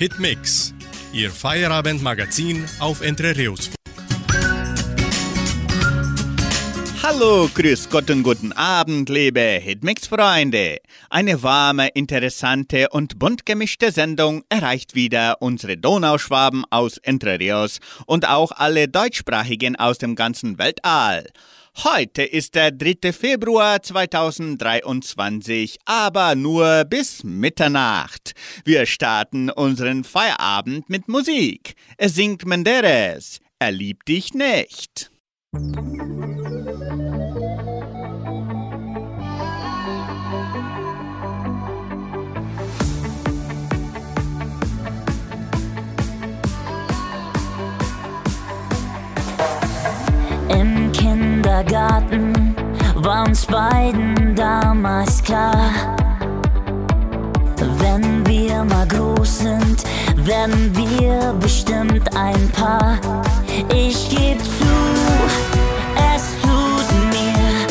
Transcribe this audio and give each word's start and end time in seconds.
Hitmix, 0.00 0.72
Ihr 1.12 1.30
Feierabendmagazin 1.30 2.64
auf 2.78 3.02
Entre 3.02 3.36
Rios. 3.36 3.68
Hallo, 7.02 7.50
grüß 7.54 7.90
Gott 7.90 8.08
und 8.08 8.22
guten 8.22 8.52
Abend, 8.52 9.10
liebe 9.10 9.42
Hitmix-Freunde. 9.42 10.78
Eine 11.10 11.42
warme, 11.42 11.88
interessante 11.88 12.88
und 12.88 13.18
bunt 13.18 13.44
gemischte 13.44 13.92
Sendung 13.92 14.42
erreicht 14.48 14.94
wieder 14.94 15.36
unsere 15.42 15.76
Donauschwaben 15.76 16.64
aus 16.70 16.96
Entre 16.96 17.38
Rios 17.38 17.80
und 18.06 18.26
auch 18.26 18.52
alle 18.52 18.88
Deutschsprachigen 18.88 19.76
aus 19.76 19.98
dem 19.98 20.14
ganzen 20.14 20.56
Weltall. 20.56 21.26
Heute 21.78 22.22
ist 22.22 22.56
der 22.56 22.72
3. 22.72 23.12
Februar 23.12 23.80
2023, 23.82 25.78
aber 25.84 26.34
nur 26.34 26.84
bis 26.84 27.24
Mitternacht. 27.24 28.32
Wir 28.64 28.86
starten 28.86 29.50
unseren 29.50 30.04
Feierabend 30.04 30.90
mit 30.90 31.08
Musik. 31.08 31.74
Es 31.96 32.14
singt 32.16 32.44
Menderes. 32.44 33.38
Er 33.58 33.72
liebt 33.72 34.08
dich 34.08 34.34
nicht. 34.34 35.10
Im 35.52 37.09
Kindergarten 51.60 52.56
war 52.94 53.26
uns 53.26 53.44
beiden 53.44 54.34
damals 54.34 55.22
klar, 55.22 55.70
wenn 57.78 58.26
wir 58.26 58.64
mal 58.64 58.86
groß 58.88 59.40
sind, 59.40 59.84
werden 60.16 60.74
wir 60.74 61.34
bestimmt 61.38 62.16
ein 62.16 62.48
Paar. 62.52 62.98
Ich 63.74 64.08
geb 64.08 64.38
zu, 64.38 64.72
es 66.14 66.22
tut 66.40 66.90
mir 67.10 67.68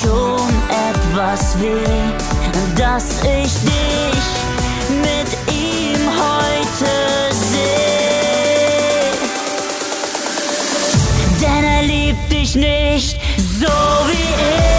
schon 0.00 0.48
etwas 0.90 1.60
weh, 1.60 2.10
dass 2.76 3.22
ich 3.22 3.54
dich 3.60 4.26
mit 5.00 5.30
ihm 5.54 6.08
heute 6.10 6.90
sehe. 7.30 7.78
Denn 11.40 11.64
er 11.64 11.82
liebt 11.84 12.32
dich 12.32 12.56
nicht 12.56 13.27
so 13.38 13.66
wie. 14.08 14.77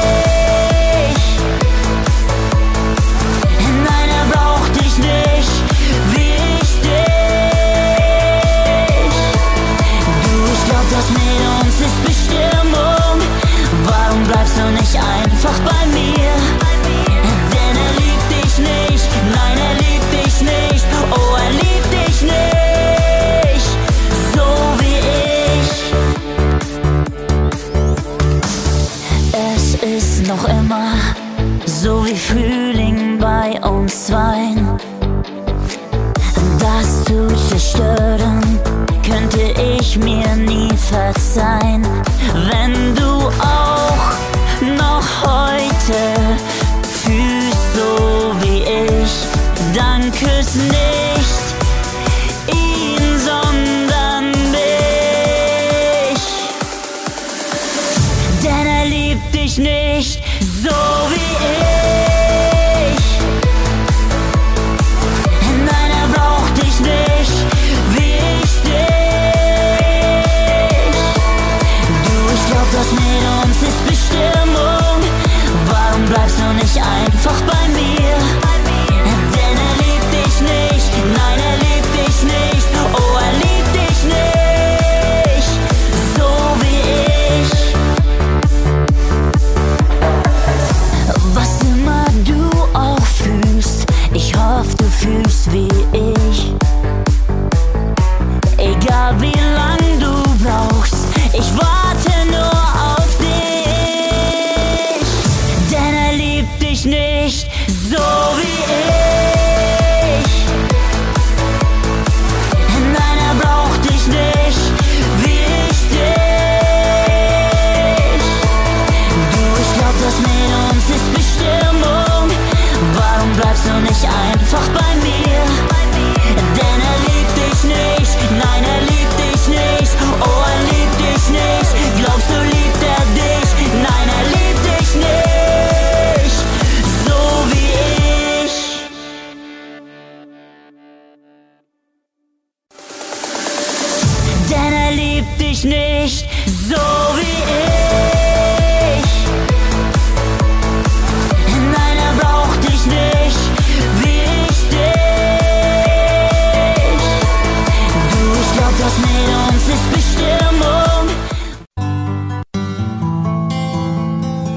Mit 159.02 159.28
uns 159.48 159.64
ist 159.68 159.88
Bestimmung. 159.94 161.06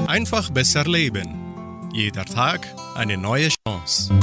Einfach 0.07 0.49
besser 0.49 0.83
leben. 0.85 1.27
Jeder 1.93 2.25
Tag 2.25 2.67
eine 2.95 3.17
neue 3.17 3.49
Chance. 3.67 4.13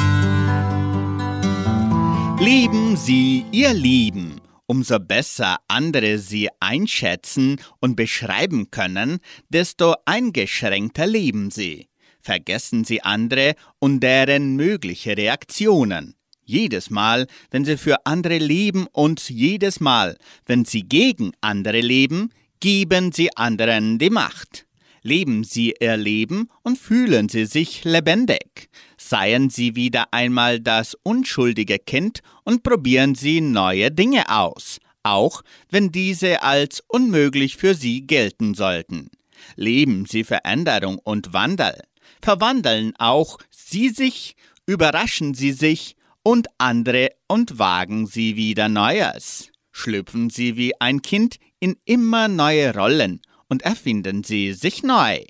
Lieben 2.40 2.96
Sie 2.96 3.44
Ihr 3.52 3.74
Lieben. 3.74 4.39
Umso 4.70 5.00
besser 5.00 5.58
andere 5.66 6.18
Sie 6.18 6.48
einschätzen 6.60 7.60
und 7.80 7.96
beschreiben 7.96 8.70
können, 8.70 9.18
desto 9.48 9.96
eingeschränkter 10.04 11.08
leben 11.08 11.50
Sie. 11.50 11.88
Vergessen 12.20 12.84
Sie 12.84 13.02
andere 13.02 13.56
und 13.80 13.98
deren 13.98 14.54
mögliche 14.54 15.16
Reaktionen. 15.16 16.14
Jedes 16.44 16.88
Mal, 16.88 17.26
wenn 17.50 17.64
Sie 17.64 17.76
für 17.76 18.06
andere 18.06 18.38
leben 18.38 18.86
und 18.92 19.28
jedes 19.28 19.80
Mal, 19.80 20.16
wenn 20.46 20.64
Sie 20.64 20.82
gegen 20.82 21.32
andere 21.40 21.80
leben, 21.80 22.30
geben 22.60 23.10
Sie 23.10 23.36
anderen 23.36 23.98
die 23.98 24.10
Macht. 24.10 24.66
Leben 25.02 25.42
Sie 25.42 25.74
Ihr 25.80 25.96
Leben 25.96 26.48
und 26.62 26.78
fühlen 26.78 27.28
Sie 27.28 27.46
sich 27.46 27.82
lebendig. 27.82 28.70
Seien 29.02 29.48
Sie 29.48 29.76
wieder 29.76 30.12
einmal 30.12 30.60
das 30.60 30.94
unschuldige 31.02 31.78
Kind 31.78 32.20
und 32.44 32.62
probieren 32.62 33.14
Sie 33.14 33.40
neue 33.40 33.90
Dinge 33.90 34.28
aus, 34.28 34.78
auch 35.02 35.42
wenn 35.70 35.90
diese 35.90 36.42
als 36.42 36.84
unmöglich 36.86 37.56
für 37.56 37.74
Sie 37.74 38.06
gelten 38.06 38.52
sollten. 38.52 39.10
Leben 39.56 40.04
Sie 40.04 40.22
Veränderung 40.22 40.98
und 40.98 41.32
Wandel. 41.32 41.80
Verwandeln 42.20 42.92
auch 42.98 43.38
Sie 43.50 43.88
sich, 43.88 44.36
überraschen 44.66 45.32
Sie 45.32 45.52
sich 45.52 45.96
und 46.22 46.48
andere 46.58 47.08
und 47.26 47.58
wagen 47.58 48.06
Sie 48.06 48.36
wieder 48.36 48.68
Neues. 48.68 49.50
Schlüpfen 49.72 50.28
Sie 50.28 50.58
wie 50.58 50.78
ein 50.78 51.00
Kind 51.00 51.36
in 51.58 51.76
immer 51.86 52.28
neue 52.28 52.74
Rollen 52.74 53.22
und 53.48 53.62
erfinden 53.62 54.24
Sie 54.24 54.52
sich 54.52 54.82
neu. 54.82 55.24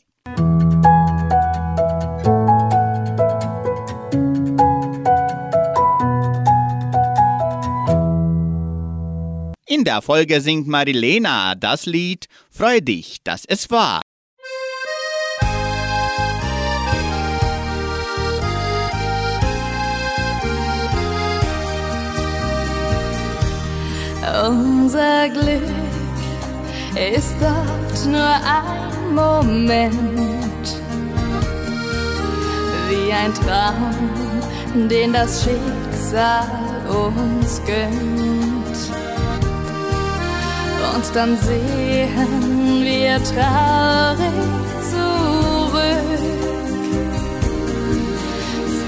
In 9.70 9.84
der 9.84 10.02
Folge 10.02 10.40
singt 10.40 10.67
Marilena 10.67 11.55
das 11.55 11.87
Lied 11.87 12.26
Freu 12.50 12.81
dich, 12.81 13.19
dass 13.22 13.44
es 13.44 13.70
war. 13.70 14.00
Unser 24.44 25.28
Glück 25.28 25.62
ist 27.14 27.37
oft 27.40 28.06
nur 28.06 28.20
ein 28.20 29.14
Moment, 29.14 30.67
wie 32.88 33.12
ein 33.12 33.32
Traum, 33.34 34.88
den 34.88 35.12
das 35.12 35.44
Schicksal 35.44 36.44
uns 36.88 37.62
gönnt. 37.64 38.50
Und 40.95 41.05
dann 41.15 41.37
sehen 41.37 42.83
wir 42.83 43.17
traurig 43.23 44.37
zurück, 44.91 46.21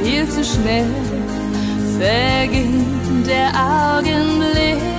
viel 0.03 0.29
zu 0.29 0.45
schnell 0.45 0.87
verging 1.99 3.25
der 3.27 3.51
Augenblick. 3.55 4.92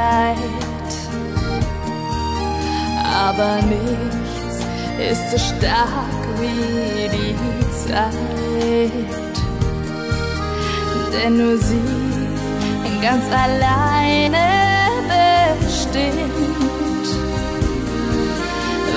Bereit. 0.00 0.92
Aber 3.04 3.56
nichts 3.62 4.64
ist 4.98 5.30
so 5.30 5.38
stark 5.38 6.22
wie 6.38 7.08
die 7.08 7.36
Zeit. 7.86 9.36
Denn 11.12 11.36
nur 11.36 11.56
sie 11.58 11.80
ganz 13.02 13.24
alleine 13.32 14.46
bestimmt, 15.60 17.08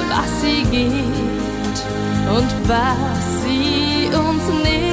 was 0.10 0.42
sie 0.42 0.64
gibt 0.70 1.78
und 2.30 2.70
was 2.70 3.44
sie 3.44 4.10
uns 4.16 4.44
nimmt. 4.64 4.93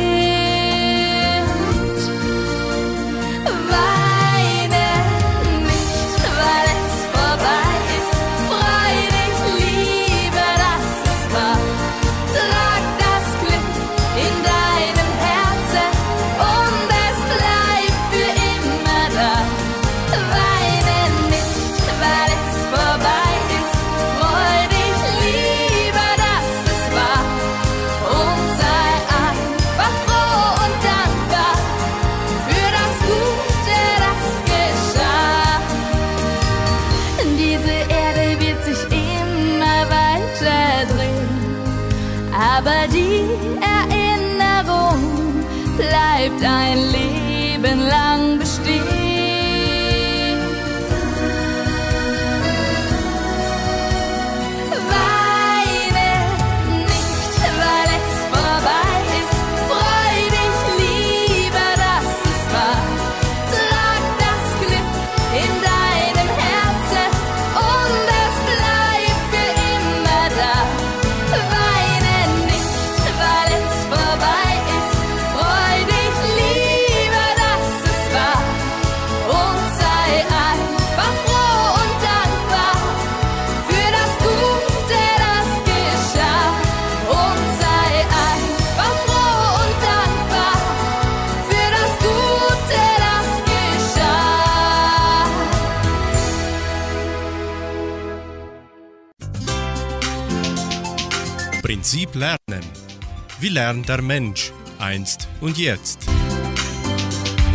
Wie 103.41 103.49
lernt 103.49 103.89
der 103.89 104.03
Mensch 104.03 104.53
einst 104.79 105.27
und 105.41 105.57
jetzt? 105.57 106.07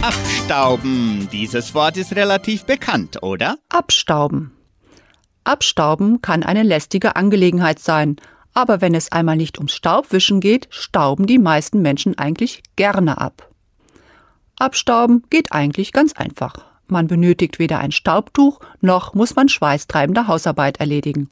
Abstauben. 0.01 1.29
Dieses 1.31 1.75
Wort 1.75 1.97
ist 1.97 2.15
relativ 2.15 2.65
bekannt, 2.65 3.21
oder? 3.21 3.59
Abstauben. 3.69 4.51
Abstauben 5.43 6.23
kann 6.23 6.41
eine 6.41 6.63
lästige 6.63 7.15
Angelegenheit 7.15 7.77
sein, 7.77 8.15
aber 8.55 8.81
wenn 8.81 8.95
es 8.95 9.11
einmal 9.11 9.35
nicht 9.35 9.59
ums 9.59 9.75
Staubwischen 9.75 10.39
geht, 10.39 10.67
stauben 10.71 11.27
die 11.27 11.37
meisten 11.37 11.83
Menschen 11.83 12.17
eigentlich 12.17 12.63
gerne 12.75 13.21
ab. 13.21 13.51
Abstauben 14.57 15.21
geht 15.29 15.51
eigentlich 15.51 15.93
ganz 15.93 16.13
einfach. 16.13 16.65
Man 16.87 17.05
benötigt 17.05 17.59
weder 17.59 17.77
ein 17.77 17.91
Staubtuch, 17.91 18.59
noch 18.81 19.13
muss 19.13 19.35
man 19.35 19.49
schweißtreibende 19.49 20.27
Hausarbeit 20.27 20.79
erledigen. 20.79 21.29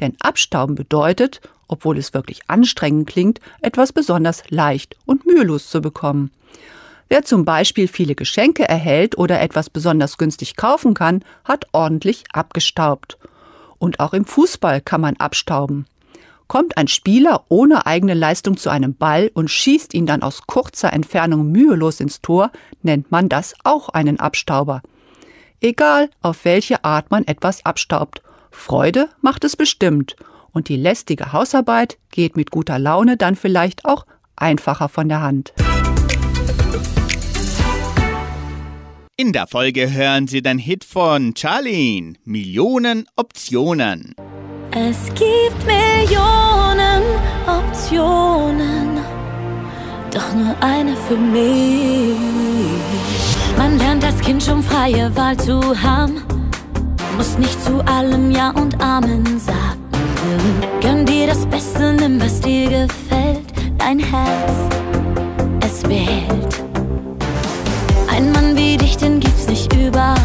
Denn 0.00 0.14
Abstauben 0.20 0.74
bedeutet, 0.74 1.40
obwohl 1.68 1.98
es 1.98 2.14
wirklich 2.14 2.40
anstrengend 2.48 3.08
klingt, 3.08 3.40
etwas 3.60 3.92
besonders 3.92 4.42
leicht 4.50 4.96
und 5.06 5.26
mühelos 5.26 5.68
zu 5.70 5.80
bekommen. 5.80 6.30
Wer 7.08 7.22
zum 7.22 7.44
Beispiel 7.44 7.88
viele 7.88 8.14
Geschenke 8.14 8.68
erhält 8.68 9.18
oder 9.18 9.40
etwas 9.40 9.70
besonders 9.70 10.18
günstig 10.18 10.56
kaufen 10.56 10.94
kann, 10.94 11.24
hat 11.44 11.66
ordentlich 11.72 12.24
abgestaubt. 12.32 13.18
Und 13.78 14.00
auch 14.00 14.14
im 14.14 14.24
Fußball 14.24 14.80
kann 14.80 15.00
man 15.00 15.16
abstauben. 15.16 15.86
Kommt 16.46 16.76
ein 16.76 16.88
Spieler 16.88 17.44
ohne 17.48 17.86
eigene 17.86 18.14
Leistung 18.14 18.56
zu 18.56 18.70
einem 18.70 18.94
Ball 18.94 19.30
und 19.34 19.50
schießt 19.50 19.94
ihn 19.94 20.06
dann 20.06 20.22
aus 20.22 20.42
kurzer 20.46 20.92
Entfernung 20.92 21.50
mühelos 21.50 22.00
ins 22.00 22.20
Tor, 22.20 22.50
nennt 22.82 23.10
man 23.10 23.28
das 23.28 23.54
auch 23.64 23.88
einen 23.90 24.20
Abstauber. 24.20 24.82
Egal, 25.60 26.10
auf 26.20 26.44
welche 26.44 26.84
Art 26.84 27.10
man 27.10 27.26
etwas 27.26 27.64
abstaubt. 27.64 28.22
Freude 28.50 29.08
macht 29.20 29.44
es 29.44 29.56
bestimmt 29.56 30.16
und 30.54 30.68
die 30.70 30.76
lästige 30.76 31.32
Hausarbeit 31.32 31.98
geht 32.10 32.36
mit 32.36 32.50
guter 32.50 32.78
Laune 32.78 33.18
dann 33.18 33.36
vielleicht 33.36 33.84
auch 33.84 34.06
einfacher 34.36 34.88
von 34.88 35.08
der 35.10 35.20
Hand. 35.20 35.52
In 39.16 39.32
der 39.32 39.46
Folge 39.46 39.92
hören 39.92 40.26
Sie 40.26 40.42
den 40.42 40.58
Hit 40.58 40.84
von 40.84 41.34
Charlene, 41.36 42.14
Millionen 42.24 43.06
Optionen. 43.14 44.16
Es 44.72 45.06
gibt 45.10 45.64
Millionen 45.64 47.02
Optionen, 47.46 48.98
doch 50.10 50.34
nur 50.34 50.56
eine 50.60 50.96
für 50.96 51.16
mich. 51.16 52.16
Man 53.56 53.78
lernt 53.78 54.04
als 54.04 54.18
Kind 54.20 54.42
schon 54.42 54.64
freie 54.64 55.14
Wahl 55.14 55.36
zu 55.36 55.60
haben, 55.80 56.24
muss 57.16 57.38
nicht 57.38 57.62
zu 57.62 57.86
allem 57.86 58.32
Ja 58.32 58.50
und 58.50 58.80
Amen 58.80 59.38
sagen. 59.38 59.83
Gönn 60.80 61.04
dir 61.04 61.26
das 61.26 61.44
Beste, 61.46 61.92
nimm 61.92 62.20
was 62.20 62.40
dir 62.40 62.68
gefällt, 62.68 63.46
dein 63.78 63.98
Herz, 63.98 64.52
es 65.60 65.82
wählt. 65.88 66.62
Ein 68.10 68.32
Mann 68.32 68.56
wie 68.56 68.76
dich, 68.76 68.96
den 68.96 69.20
gibt's 69.20 69.46
nicht 69.48 69.72
überall. 69.74 70.16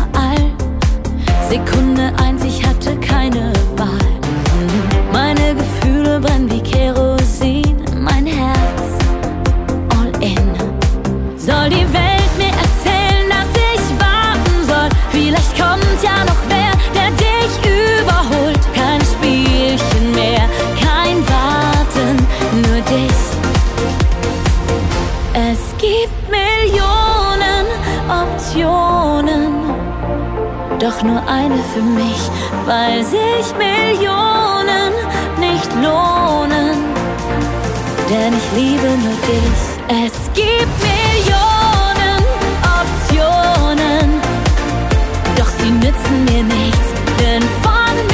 Sekunde 1.49 2.13
eins, 2.23 2.43
ich 2.43 2.65
hatte 2.65 2.95
keine 2.97 3.51
Wahl. 3.75 3.89
Meine 5.11 5.55
Gefühle 5.55 6.19
brennen 6.19 6.49
wie 6.51 6.61
Kerosin, 6.61 7.68
doch 30.79 31.03
nur 31.03 31.21
eine 31.27 31.57
für 31.73 31.81
mich, 31.81 32.21
weil 32.65 33.03
sich 33.03 33.53
Millionen 33.57 34.93
nicht 35.37 35.71
lohnen. 35.75 36.77
Denn 38.09 38.33
ich 38.33 38.51
liebe 38.55 38.87
nur 39.03 39.17
dich. 39.27 39.59
Es 40.05 40.13
gibt 40.33 40.75
Millionen 40.81 42.23
Optionen, 42.79 44.21
doch 45.35 45.49
sie 45.59 45.71
nützen 45.71 46.25
mir 46.25 46.43
nichts. 46.43 46.87
Denn 47.19 47.43
von 47.61 48.08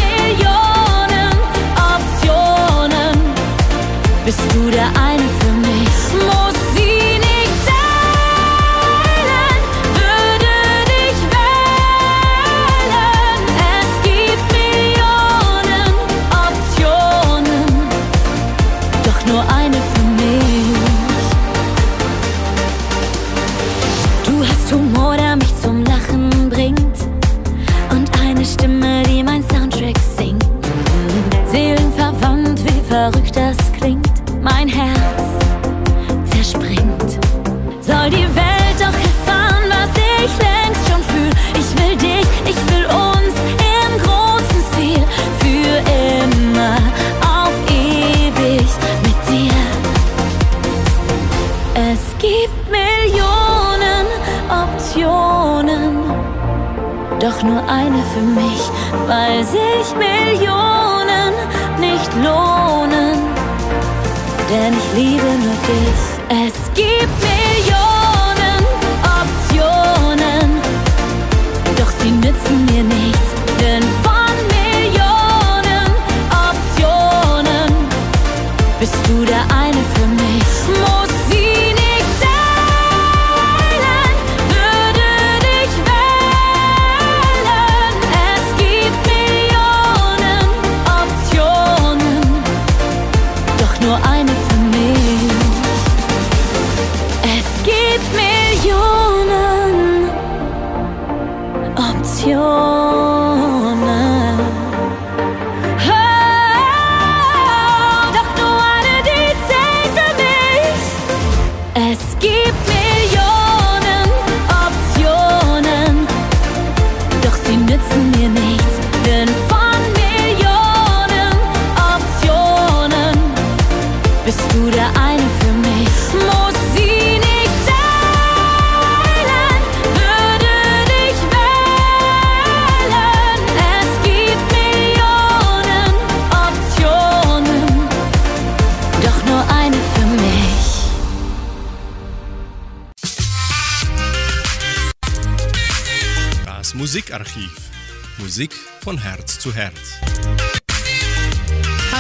von 148.86 149.00
Herz 149.00 149.40
zu 149.40 149.52
Herz. 149.52 150.05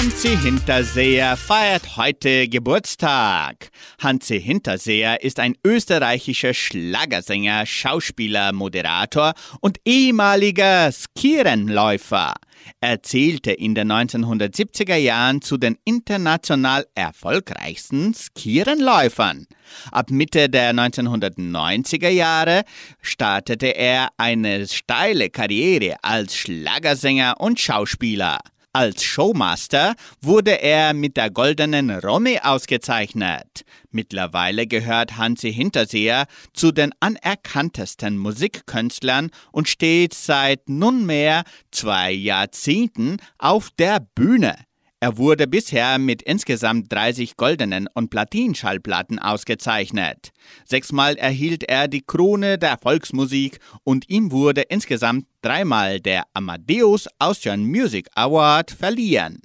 Hansi 0.05 0.37
Hinterseher 0.37 1.35
feiert 1.35 1.97
heute 1.97 2.47
Geburtstag. 2.47 3.71
Hansi 3.97 4.39
Hinterseher 4.39 5.23
ist 5.23 5.39
ein 5.39 5.55
österreichischer 5.65 6.53
Schlagersänger, 6.53 7.65
Schauspieler, 7.65 8.53
Moderator 8.53 9.33
und 9.61 9.79
ehemaliger 9.83 10.91
Skierenläufer. 10.91 12.35
Er 12.81 13.01
zählte 13.01 13.51
in 13.51 13.73
den 13.73 13.91
1970er 13.91 14.95
Jahren 14.95 15.41
zu 15.41 15.57
den 15.57 15.75
international 15.85 16.85
erfolgreichsten 16.93 18.13
Skierenläufern. 18.13 19.47
Ab 19.91 20.11
Mitte 20.11 20.49
der 20.49 20.73
1990er 20.75 22.09
Jahre 22.09 22.61
startete 23.01 23.75
er 23.75 24.09
eine 24.17 24.67
steile 24.67 25.31
Karriere 25.31 25.95
als 26.03 26.35
Schlagersänger 26.35 27.39
und 27.39 27.59
Schauspieler. 27.59 28.37
Als 28.75 29.05
Showmaster 29.05 29.95
wurde 30.19 30.61
er 30.61 30.93
mit 30.93 31.15
der 31.15 31.29
Goldenen 31.29 31.89
Romy 31.89 32.39
ausgezeichnet. 32.43 33.63
Mittlerweile 33.89 34.67
gehört 34.67 35.15
Hansi 35.15 35.53
Hinterseher 35.53 36.25
zu 36.51 36.73
den 36.73 36.91
anerkanntesten 36.99 38.17
Musikkünstlern 38.17 39.31
und 39.53 39.69
steht 39.69 40.13
seit 40.13 40.67
nunmehr 40.67 41.45
zwei 41.71 42.11
Jahrzehnten 42.11 43.15
auf 43.37 43.69
der 43.79 44.01
Bühne. 44.01 44.57
Er 45.05 45.19
wurde 45.19 45.45
bisher 45.45 45.99
mit 45.99 46.23
insgesamt 46.23 46.91
30 46.91 47.37
goldenen 47.37 47.87
und 47.93 48.09
Platinschallplatten 48.09 49.19
ausgezeichnet. 49.19 50.31
Sechsmal 50.65 51.15
erhielt 51.17 51.63
er 51.63 51.87
die 51.87 52.01
Krone 52.01 52.57
der 52.57 52.79
Volksmusik 52.79 53.59
und 53.83 54.09
ihm 54.09 54.31
wurde 54.31 54.61
insgesamt 54.61 55.27
dreimal 55.43 55.99
der 55.99 56.23
Amadeus 56.33 57.07
Austrian 57.19 57.65
Music 57.65 58.07
Award 58.15 58.71
verliehen. 58.71 59.43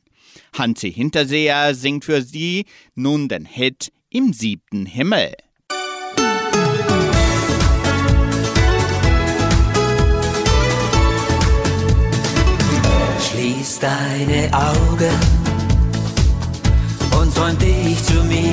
Hansi 0.57 0.91
Hinterseher 0.91 1.75
singt 1.75 2.07
für 2.07 2.23
sie 2.23 2.65
nun 2.95 3.29
den 3.29 3.45
Hit 3.45 3.93
im 4.09 4.33
siebten 4.33 4.87
Himmel. 4.87 5.35
Schließ 13.21 13.79
deine 13.81 14.51
Augen 14.55 15.40
träum 17.51 17.59
dich 17.59 18.05
zu 18.05 18.15
mir 18.25 18.53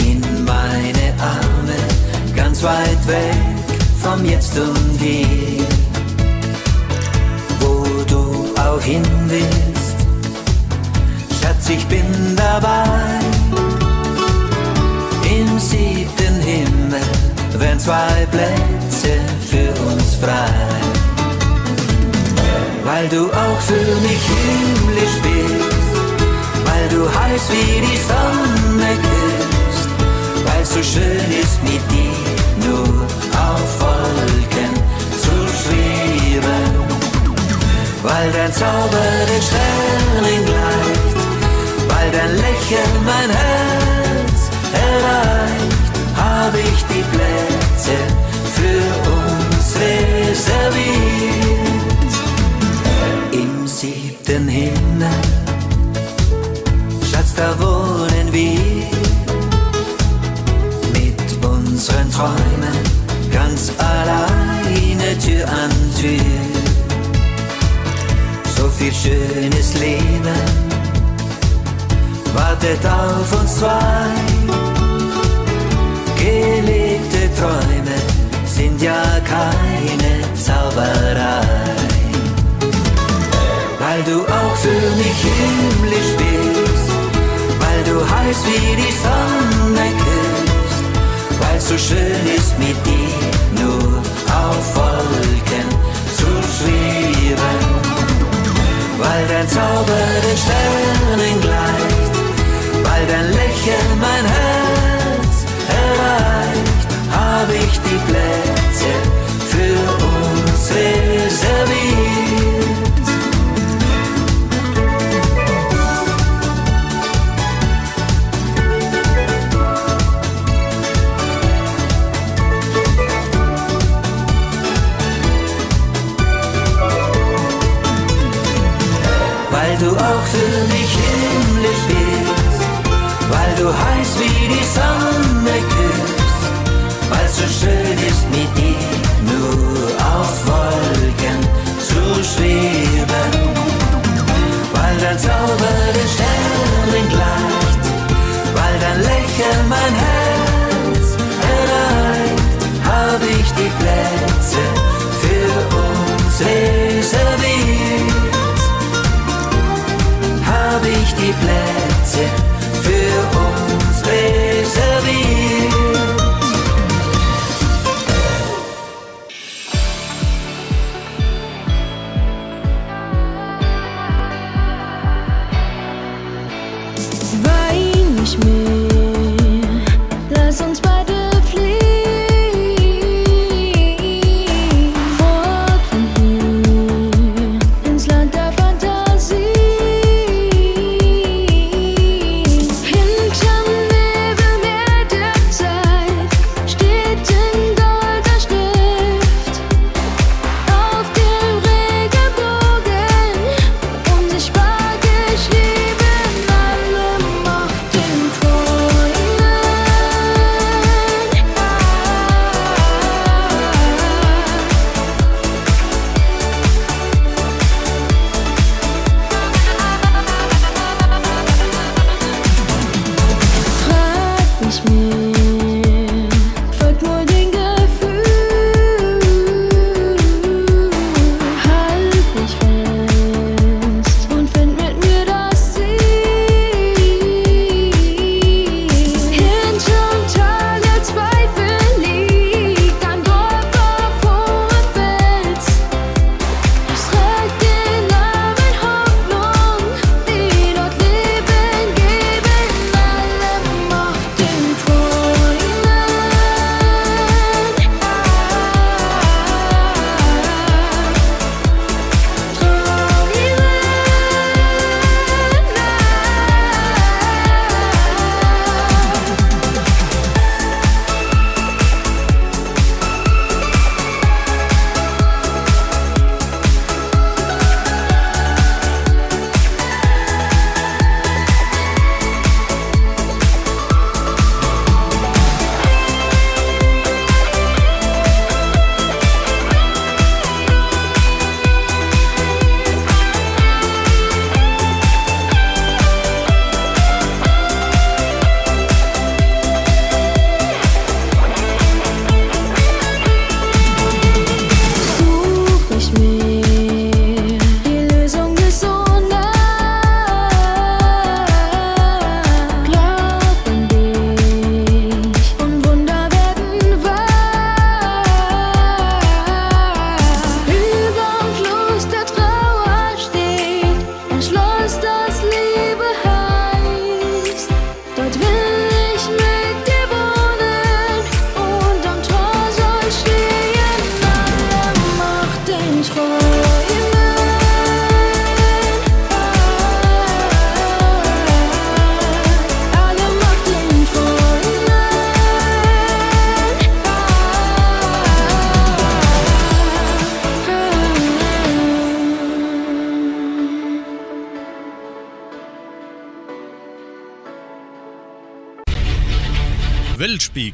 in 0.00 0.44
meine 0.44 1.14
Arme, 1.18 1.76
ganz 2.34 2.62
weit 2.62 3.06
weg 3.06 3.36
vom 4.00 4.24
Jetzt 4.24 4.56
und 4.58 5.00
Hier. 5.00 5.66
Wo 7.60 7.84
du 8.08 8.54
auch 8.60 8.80
hin 8.80 9.02
willst, 9.26 9.96
Schatz, 11.40 11.68
ich 11.68 11.84
bin 11.86 12.04
dabei. 12.36 12.84
Im 15.38 15.58
siebten 15.58 16.40
Himmel 16.40 17.02
wären 17.58 17.78
zwei 17.78 18.26
Plätze 18.30 19.18
für 19.50 19.70
uns 19.90 20.14
frei. 20.20 20.50
Weil 22.84 23.08
du 23.08 23.24
auch 23.26 23.60
für 23.60 23.74
mich 23.74 24.22
himmlisch 24.22 25.16
bist, 25.22 25.75
weil 26.86 26.98
du 26.98 27.04
heiß 27.04 27.50
wie 27.50 27.80
die 27.80 27.96
Sonne 27.96 28.90
küsst, 29.02 29.88
weil 30.44 30.64
so 30.64 30.82
schön 30.82 31.30
ist 31.42 31.62
mit 31.62 31.82
dir 31.90 32.68
nur 32.68 33.06
auf 33.32 33.80
Wolken 33.80 34.72
zu 35.22 35.34
schweben. 35.58 36.64
Weil 38.02 38.30
dein 38.32 38.52
Zauber 38.52 39.08
den 39.30 39.42
Sternen 39.42 40.44
gleicht, 40.44 41.16
weil 41.88 42.10
dein 42.12 42.32
Lächeln 42.36 43.04
mein 43.04 43.30
Herz 43.30 44.40
erreicht, 44.72 45.92
hab 46.16 46.54
ich 46.54 46.84
die 46.92 47.04
Plätze 47.12 47.96
für 48.54 48.84
uns 49.10 49.66
reserviert. 49.82 51.06
Im 53.32 53.66
siebten 53.66 54.48
Himmel, 54.48 55.35
da 57.36 57.54
wohnen 57.58 58.32
wir 58.32 58.86
mit 60.92 61.44
unseren 61.44 62.10
Träumen 62.10 62.76
ganz 63.32 63.72
alleine 63.78 65.18
Tür 65.18 65.46
an 65.48 65.70
Tür. 66.00 66.20
So 68.56 68.68
viel 68.68 68.92
schönes 68.92 69.74
Leben 69.74 70.38
wartet 72.34 72.84
auf 72.86 73.40
uns 73.40 73.58
zwei. 73.58 74.08
Gelebte 76.16 77.30
Träume 77.38 77.96
sind 78.46 78.80
ja 78.80 79.02
keine 79.24 80.12
Zauberei. 80.34 81.66
Weil 83.78 84.02
du 84.04 84.22
auch 84.22 84.56
für 84.56 84.96
mich 84.96 85.20
himmlisch 85.22 86.12
bist, 86.16 86.45
du 87.86 88.00
heiß 88.00 88.38
wie 88.46 88.76
die 88.82 88.94
Sonne 89.04 89.86
küsst, 90.02 90.84
weil 91.40 91.60
so 91.60 91.78
schön 91.78 92.24
ist 92.36 92.58
mit 92.58 92.78
dir 92.86 93.62
nur 93.62 94.02
auf 94.42 94.66
Wolken 94.76 95.68
zu 96.18 96.28
schweben. 96.56 97.58
Weil 98.98 99.24
dein 99.28 99.48
Zauber 99.48 100.06
den 100.26 100.38
Sternen 100.44 101.40
gleicht, 101.40 102.14
weil 102.86 103.06
dein 103.06 103.28
Lächeln 103.38 103.90
mein 104.00 104.24
Herz 104.36 105.36
erreicht, 105.68 106.25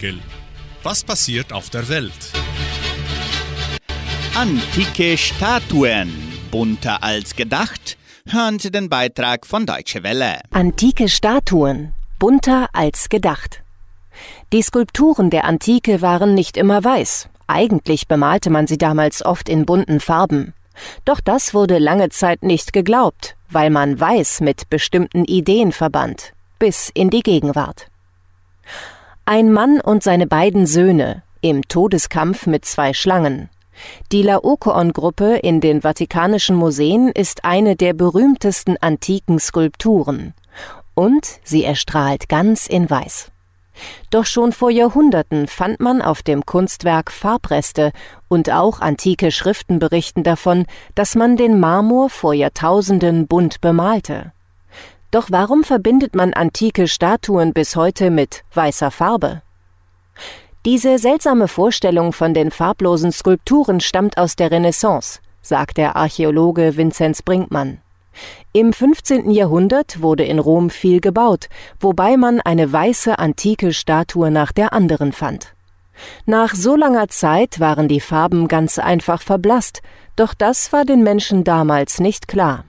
Weltspiegel. 0.02 0.18
Was 0.82 1.04
passiert 1.04 1.52
auf 1.52 1.70
der 1.70 1.88
Welt? 1.88 2.12
Antike 4.34 5.16
Statuen, 5.16 6.12
bunter 6.50 7.02
als 7.02 7.36
gedacht. 7.36 7.96
Hören 8.28 8.58
Sie 8.58 8.70
den 8.70 8.88
Beitrag 8.88 9.46
von 9.46 9.66
Deutsche 9.66 10.02
Welle. 10.02 10.40
Antike 10.50 11.08
Statuen, 11.08 11.92
bunter 12.18 12.68
als 12.72 13.08
gedacht. 13.08 13.62
Die 14.52 14.62
Skulpturen 14.62 15.30
der 15.30 15.44
Antike 15.44 16.02
waren 16.02 16.34
nicht 16.34 16.56
immer 16.56 16.82
weiß. 16.84 17.28
Eigentlich 17.46 18.08
bemalte 18.08 18.50
man 18.50 18.66
sie 18.66 18.78
damals 18.78 19.24
oft 19.24 19.48
in 19.48 19.66
bunten 19.66 20.00
Farben. 20.00 20.54
Doch 21.04 21.20
das 21.20 21.54
wurde 21.54 21.78
lange 21.78 22.08
Zeit 22.08 22.42
nicht 22.42 22.72
geglaubt, 22.72 23.36
weil 23.50 23.70
man 23.70 24.00
Weiß 24.00 24.40
mit 24.40 24.70
bestimmten 24.70 25.24
Ideen 25.24 25.72
verband, 25.72 26.32
bis 26.58 26.90
in 26.94 27.10
die 27.10 27.22
Gegenwart. 27.22 27.91
Ein 29.24 29.52
Mann 29.52 29.80
und 29.80 30.02
seine 30.02 30.26
beiden 30.26 30.66
Söhne 30.66 31.22
im 31.42 31.62
Todeskampf 31.68 32.48
mit 32.48 32.64
zwei 32.64 32.92
Schlangen. 32.92 33.50
Die 34.10 34.22
Laokoon-Gruppe 34.22 35.36
in 35.36 35.60
den 35.60 35.82
Vatikanischen 35.82 36.56
Museen 36.56 37.08
ist 37.08 37.44
eine 37.44 37.76
der 37.76 37.94
berühmtesten 37.94 38.76
antiken 38.80 39.38
Skulpturen. 39.38 40.34
Und 40.94 41.38
sie 41.44 41.62
erstrahlt 41.62 42.28
ganz 42.28 42.66
in 42.66 42.90
Weiß. 42.90 43.30
Doch 44.10 44.26
schon 44.26 44.50
vor 44.50 44.70
Jahrhunderten 44.70 45.46
fand 45.46 45.78
man 45.78 46.02
auf 46.02 46.24
dem 46.24 46.44
Kunstwerk 46.44 47.12
Farbreste 47.12 47.92
und 48.26 48.50
auch 48.50 48.80
antike 48.80 49.30
Schriften 49.30 49.78
berichten 49.78 50.24
davon, 50.24 50.66
dass 50.96 51.14
man 51.14 51.36
den 51.36 51.60
Marmor 51.60 52.10
vor 52.10 52.34
Jahrtausenden 52.34 53.28
bunt 53.28 53.60
bemalte. 53.60 54.32
Doch 55.12 55.26
warum 55.30 55.62
verbindet 55.62 56.16
man 56.16 56.32
antike 56.32 56.88
Statuen 56.88 57.52
bis 57.52 57.76
heute 57.76 58.10
mit 58.10 58.44
weißer 58.54 58.90
Farbe? 58.90 59.42
Diese 60.64 60.98
seltsame 60.98 61.48
Vorstellung 61.48 62.14
von 62.14 62.32
den 62.32 62.50
farblosen 62.50 63.12
Skulpturen 63.12 63.80
stammt 63.80 64.16
aus 64.16 64.36
der 64.36 64.50
Renaissance, 64.50 65.20
sagt 65.42 65.76
der 65.76 65.96
Archäologe 65.96 66.78
Vinzenz 66.78 67.20
Brinkmann. 67.20 67.82
Im 68.54 68.72
15. 68.72 69.30
Jahrhundert 69.30 70.00
wurde 70.00 70.24
in 70.24 70.38
Rom 70.38 70.70
viel 70.70 71.00
gebaut, 71.00 71.50
wobei 71.78 72.16
man 72.16 72.40
eine 72.40 72.72
weiße 72.72 73.18
antike 73.18 73.74
Statue 73.74 74.30
nach 74.30 74.50
der 74.50 74.72
anderen 74.72 75.12
fand. 75.12 75.54
Nach 76.24 76.54
so 76.54 76.74
langer 76.74 77.08
Zeit 77.08 77.60
waren 77.60 77.86
die 77.86 78.00
Farben 78.00 78.48
ganz 78.48 78.78
einfach 78.78 79.20
verblasst, 79.20 79.82
doch 80.16 80.32
das 80.32 80.72
war 80.72 80.86
den 80.86 81.02
Menschen 81.02 81.44
damals 81.44 82.00
nicht 82.00 82.28
klar. 82.28 82.64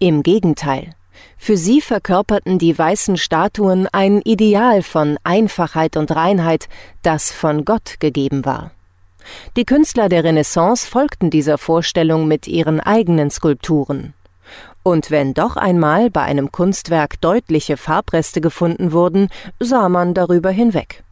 Im 0.00 0.22
Gegenteil, 0.22 0.94
für 1.36 1.56
sie 1.56 1.80
verkörperten 1.80 2.60
die 2.60 2.78
weißen 2.78 3.16
Statuen 3.16 3.88
ein 3.90 4.20
Ideal 4.22 4.82
von 4.82 5.18
Einfachheit 5.24 5.96
und 5.96 6.14
Reinheit, 6.14 6.68
das 7.02 7.32
von 7.32 7.64
Gott 7.64 7.98
gegeben 7.98 8.44
war. 8.44 8.70
Die 9.56 9.64
Künstler 9.64 10.08
der 10.08 10.22
Renaissance 10.22 10.86
folgten 10.86 11.30
dieser 11.30 11.58
Vorstellung 11.58 12.28
mit 12.28 12.46
ihren 12.46 12.78
eigenen 12.78 13.30
Skulpturen. 13.32 14.14
Und 14.84 15.10
wenn 15.10 15.34
doch 15.34 15.56
einmal 15.56 16.10
bei 16.10 16.22
einem 16.22 16.52
Kunstwerk 16.52 17.20
deutliche 17.20 17.76
Farbreste 17.76 18.40
gefunden 18.40 18.92
wurden, 18.92 19.28
sah 19.58 19.88
man 19.88 20.14
darüber 20.14 20.50
hinweg. 20.50 21.02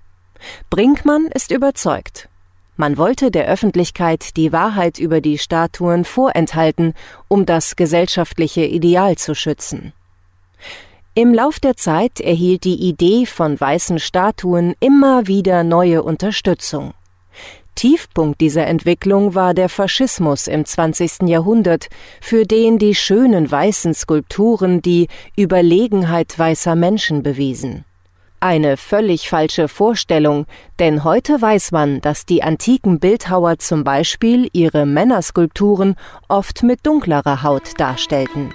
Brinkmann 0.71 1.27
ist 1.35 1.51
überzeugt. 1.51 2.29
Man 2.77 2.99
wollte 2.99 3.31
der 3.31 3.47
Öffentlichkeit 3.47 4.37
die 4.37 4.53
Wahrheit 4.53 4.99
über 4.99 5.21
die 5.21 5.39
Statuen 5.39 6.05
vorenthalten, 6.05 6.93
um 7.27 7.47
das 7.47 7.77
gesellschaftliche 7.77 8.65
Ideal 8.65 9.17
zu 9.17 9.35
schützen. 9.35 9.93
Im 11.15 11.33
Lauf 11.33 11.59
der 11.59 11.77
Zeit 11.77 12.21
erhielt 12.21 12.65
die 12.65 12.75
Idee 12.75 13.25
von 13.25 13.59
weißen 13.59 13.99
Statuen 13.99 14.75
immer 14.81 15.27
wieder 15.27 15.65
neue 15.65 16.03
Unterstützung. 16.03 16.93
Tiefpunkt 17.75 18.41
dieser 18.43 18.67
Entwicklung 18.67 19.35
war 19.35 19.55
der 19.55 19.71
Faschismus 19.71 20.47
im 20.47 20.67
20. 20.67 21.23
Jahrhundert, 21.23 21.89
für 22.21 22.45
den 22.45 22.79
die 22.79 22.95
schönen 22.95 23.51
weißen 23.51 23.95
Skulpturen 23.95 24.83
die 24.83 25.09
Überlegenheit 25.39 26.39
weißer 26.39 26.75
Menschen 26.75 27.23
bewiesen. 27.23 27.87
Eine 28.41 28.77
völlig 28.77 29.29
falsche 29.29 29.67
Vorstellung, 29.67 30.47
denn 30.79 31.05
heute 31.05 31.41
weiß 31.41 31.73
man, 31.73 32.01
dass 32.03 32.27
die 32.27 32.43
antiken 32.43 33.01
Bildhauer 33.01 33.59
zum 33.59 33.83
Beispiel 33.83 34.49
ihre 34.53 34.85
Männerskulpturen 34.85 35.97
oft 36.29 36.63
mit 36.63 36.85
dunklerer 36.87 37.43
Haut 37.43 37.79
darstellten. 37.79 38.53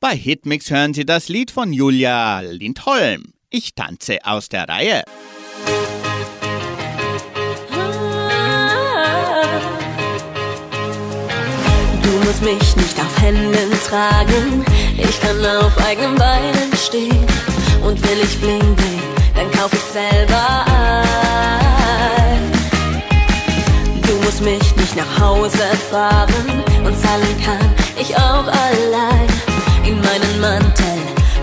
Bei 0.00 0.14
Hitmix 0.14 0.70
hören 0.70 0.94
Sie 0.94 1.04
das 1.04 1.28
Lied 1.28 1.50
von 1.50 1.72
Julia 1.72 2.40
Lindholm. 2.40 3.32
Ich 3.50 3.74
tanze 3.74 4.18
aus 4.24 4.48
der 4.48 4.68
Reihe. 4.68 5.02
Du 12.02 12.10
musst 12.24 12.42
mich 12.42 12.76
nicht 12.76 13.00
auf 13.00 13.22
Händen 13.22 13.72
tragen, 13.86 14.64
ich 14.98 15.20
kann 15.20 15.44
auf 15.64 15.72
eigenen 15.86 16.16
Beinen 16.16 16.72
stehen. 16.76 17.26
Und 17.82 18.02
will 18.02 18.18
ich 18.22 18.38
bling 18.40 18.74
bling, 18.74 19.02
dann 19.34 19.50
kauf 19.52 19.72
ich 19.72 19.80
selber 19.80 20.64
ein. 20.66 22.52
Du 24.02 24.14
musst 24.24 24.42
mich 24.42 24.76
nicht 24.76 24.96
nach 24.96 25.20
Hause 25.20 25.64
fahren 25.90 26.62
und 26.84 26.98
zahlen 27.00 27.36
kann 27.44 27.72
ich 27.98 28.16
auch 28.16 28.46
allein. 28.46 29.28
In 29.84 30.00
meinen 30.00 30.40
Mantel 30.40 30.98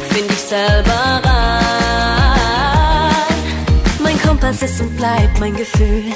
find 0.09 0.31
ich 0.31 0.41
selber 0.41 1.21
rein. 1.23 1.35
Mein 4.03 4.21
Kompass 4.21 4.61
ist 4.61 4.81
und 4.81 4.95
bleibt 4.97 5.39
mein 5.39 5.55
Gefühl. 5.55 6.13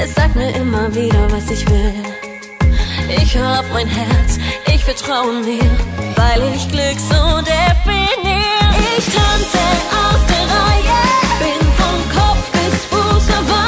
Es 0.00 0.14
sagt 0.14 0.36
mir 0.36 0.50
immer 0.54 0.92
wieder, 0.94 1.30
was 1.30 1.50
ich 1.50 1.68
will. 1.68 1.94
Ich 3.08 3.36
hör 3.36 3.60
auf 3.60 3.66
mein 3.72 3.86
Herz, 3.86 4.38
ich 4.90 4.96
vertraue 4.96 5.32
mir, 5.44 5.70
weil 6.16 6.54
ich 6.54 6.68
Glück 6.68 6.98
so 6.98 7.40
definiere. 7.40 8.74
Ich 8.96 9.04
tanze 9.04 9.58
aus 9.92 10.20
der 10.28 10.44
Reihe, 10.56 11.00
bin 11.40 11.60
vom 11.76 11.98
Kopf 12.16 12.50
bis 12.52 12.84
Fuß 12.86 13.24
für 13.24 13.67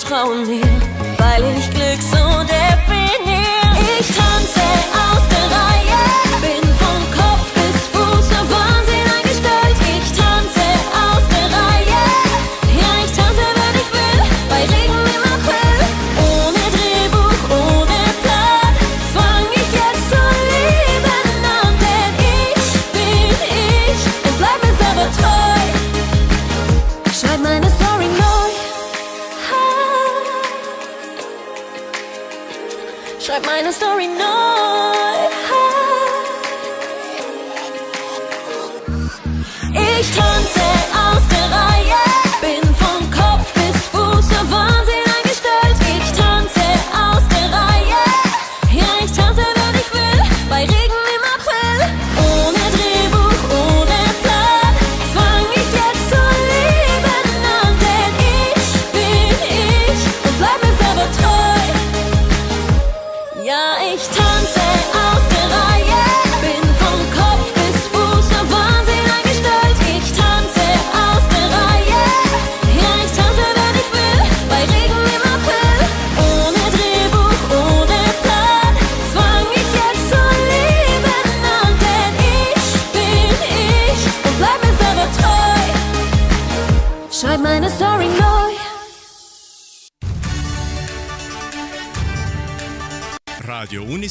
ich 0.00 0.06
vertraue 0.06 0.46
mir, 0.46 0.64
weil 1.18 1.44
ich 1.58 1.79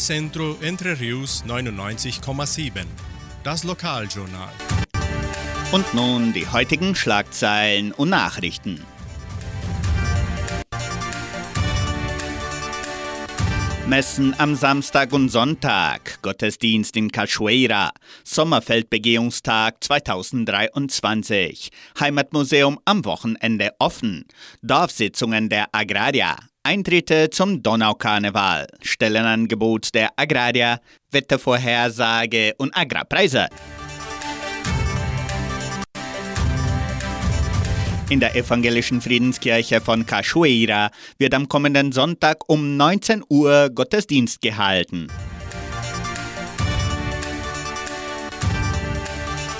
Unicentro 0.10 0.58
Entre 0.62 1.00
Rius 1.00 1.44
99,7. 1.48 2.84
Das 3.44 3.64
Lokaljournal. 3.64 4.50
Und 5.72 5.94
nun 5.94 6.34
die 6.34 6.48
heutigen 6.48 6.96
Schlagzeilen 6.96 7.92
und 7.92 8.10
Nachrichten. 8.10 8.84
Messen 13.86 14.34
am 14.40 14.56
Samstag 14.56 15.14
und 15.14 15.30
Sonntag, 15.30 16.20
Gottesdienst 16.24 16.98
in 16.98 17.12
Cachoeira, 17.12 17.92
Sommerfeldbegehungstag 18.24 19.84
2023, 19.84 21.70
Heimatmuseum 22.00 22.80
am 22.84 23.06
Wochenende 23.06 23.74
offen, 23.78 24.26
Dorfsitzungen 24.64 25.50
der 25.50 25.68
Agraria, 25.72 26.36
Eintritte 26.64 27.30
zum 27.30 27.64
Donaukarneval, 27.64 28.68
Stellenangebot 28.82 29.94
der 29.94 30.10
Agraria, 30.18 30.80
Wettervorhersage 31.12 32.54
und 32.58 32.76
Agrarpreise. 32.76 33.48
In 38.10 38.20
der 38.20 38.36
evangelischen 38.36 39.02
Friedenskirche 39.02 39.82
von 39.82 40.06
Cachoeira 40.06 40.90
wird 41.18 41.34
am 41.34 41.48
kommenden 41.48 41.92
Sonntag 41.92 42.38
um 42.48 42.76
19 42.76 43.24
Uhr 43.30 43.70
Gottesdienst 43.70 44.42
gehalten. 44.42 45.08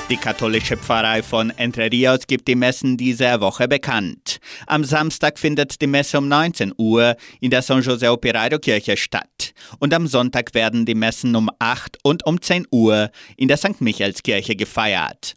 Die 0.10 0.18
katholische 0.18 0.76
Pfarrei 0.76 1.22
von 1.22 1.52
Entre 1.52 1.92
Rios 1.92 2.26
gibt 2.26 2.48
die 2.48 2.56
Messen 2.56 2.98
dieser 2.98 3.42
Woche 3.42 3.68
bekannt. 3.68 4.40
Am 4.66 4.84
Samstag 4.84 5.38
findet 5.38 5.80
die 5.84 5.86
Messe 5.86 6.18
um 6.18 6.28
19 6.28 6.74
Uhr 6.80 7.16
in 7.40 7.52
der 7.52 7.62
San 7.62 7.82
José 7.82 8.10
Operario 8.10 8.58
Kirche 8.58 8.98
statt. 8.98 9.54
Und 9.78 9.94
am 9.94 10.08
Sonntag 10.08 10.56
werden 10.56 10.88
die 10.88 10.96
Messen 10.96 11.36
um 11.36 11.52
8 11.60 12.00
und 12.02 12.26
um 12.26 12.42
10 12.42 12.66
Uhr 12.72 13.12
in 13.38 13.48
der 13.48 13.58
St. 13.58 13.82
Michaelskirche 13.82 14.56
gefeiert. 14.56 15.36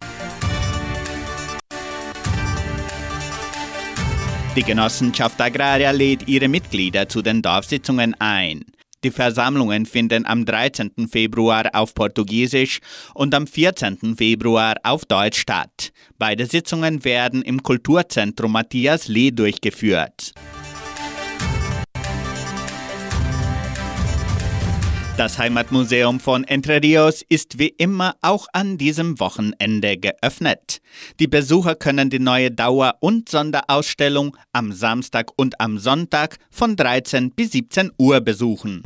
Die 4.57 4.63
Genossenschaft 4.63 5.39
Agraria 5.39 5.91
lädt 5.91 6.29
ihre 6.29 6.49
Mitglieder 6.49 7.11
zu 7.11 7.21
den 7.21 7.43
Dorfsitzungen 7.43 8.15
ein. 8.19 8.65
Die 9.05 9.11
Versammlungen 9.11 9.85
finden 9.87 10.27
am 10.27 10.45
13. 10.45 11.09
Februar 11.11 11.71
auf 11.73 11.95
Portugiesisch 11.95 12.81
und 13.15 13.35
am 13.35 13.47
14. 13.47 14.17
Februar 14.17 14.77
auf 14.85 15.05
Deutsch 15.05 15.41
statt. 15.41 15.93
Beide 16.19 16.47
Sitzungen 16.47 17.05
werden 17.05 17.43
im 17.43 17.62
Kulturzentrum 17.62 18.53
Matthias 18.53 19.09
Lee 19.09 19.33
durchgeführt. 19.33 20.33
Das 25.18 25.38
Heimatmuseum 25.38 26.20
von 26.20 26.42
Entre 26.44 26.83
Rios 26.83 27.22
ist 27.29 27.59
wie 27.59 27.68
immer 27.68 28.14
auch 28.22 28.46
an 28.55 28.79
diesem 28.79 29.20
Wochenende 29.20 29.98
geöffnet. 29.98 30.79
Die 31.20 31.27
Besucher 31.27 31.75
können 31.75 32.09
die 32.09 32.18
neue 32.18 32.51
Dauer- 32.51 32.94
und 33.01 33.29
Sonderausstellung 33.29 34.35
am 34.53 34.72
Samstag 34.72 35.31
und 35.37 35.61
am 35.61 35.79
Sonntag 35.79 36.38
von 36.51 36.77
13 36.77 37.31
bis 37.31 37.53
17 37.53 37.92
Uhr 37.98 38.22
besuchen. 38.22 38.85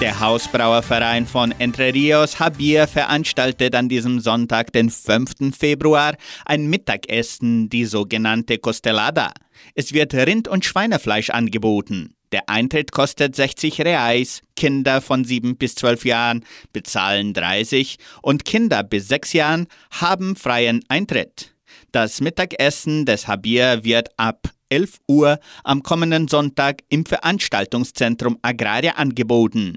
Der 0.00 0.20
Hausbrauerverein 0.20 1.26
von 1.26 1.54
Entre 1.58 1.94
Rios 1.94 2.38
Habir 2.38 2.86
veranstaltet 2.86 3.74
an 3.74 3.88
diesem 3.88 4.20
Sonntag, 4.20 4.70
den 4.70 4.90
5. 4.90 5.56
Februar, 5.58 6.16
ein 6.44 6.66
Mittagessen, 6.66 7.70
die 7.70 7.86
sogenannte 7.86 8.58
Costelada. 8.58 9.32
Es 9.74 9.94
wird 9.94 10.12
Rind- 10.12 10.48
und 10.48 10.66
Schweinefleisch 10.66 11.30
angeboten. 11.30 12.14
Der 12.30 12.46
Eintritt 12.50 12.92
kostet 12.92 13.36
60 13.36 13.80
Reais, 13.80 14.42
Kinder 14.54 15.00
von 15.00 15.24
7 15.24 15.56
bis 15.56 15.76
12 15.76 16.04
Jahren 16.04 16.44
bezahlen 16.74 17.32
30 17.32 17.96
und 18.20 18.44
Kinder 18.44 18.82
bis 18.82 19.08
6 19.08 19.32
Jahren 19.32 19.66
haben 19.92 20.36
freien 20.36 20.84
Eintritt. 20.88 21.54
Das 21.92 22.20
Mittagessen 22.20 23.06
des 23.06 23.28
Habir 23.28 23.82
wird 23.82 24.10
ab 24.18 24.50
11 24.68 24.98
Uhr 25.08 25.38
am 25.64 25.82
kommenden 25.82 26.28
Sonntag 26.28 26.82
im 26.88 27.04
Veranstaltungszentrum 27.06 28.38
Agraria 28.42 28.92
angeboten. 28.92 29.76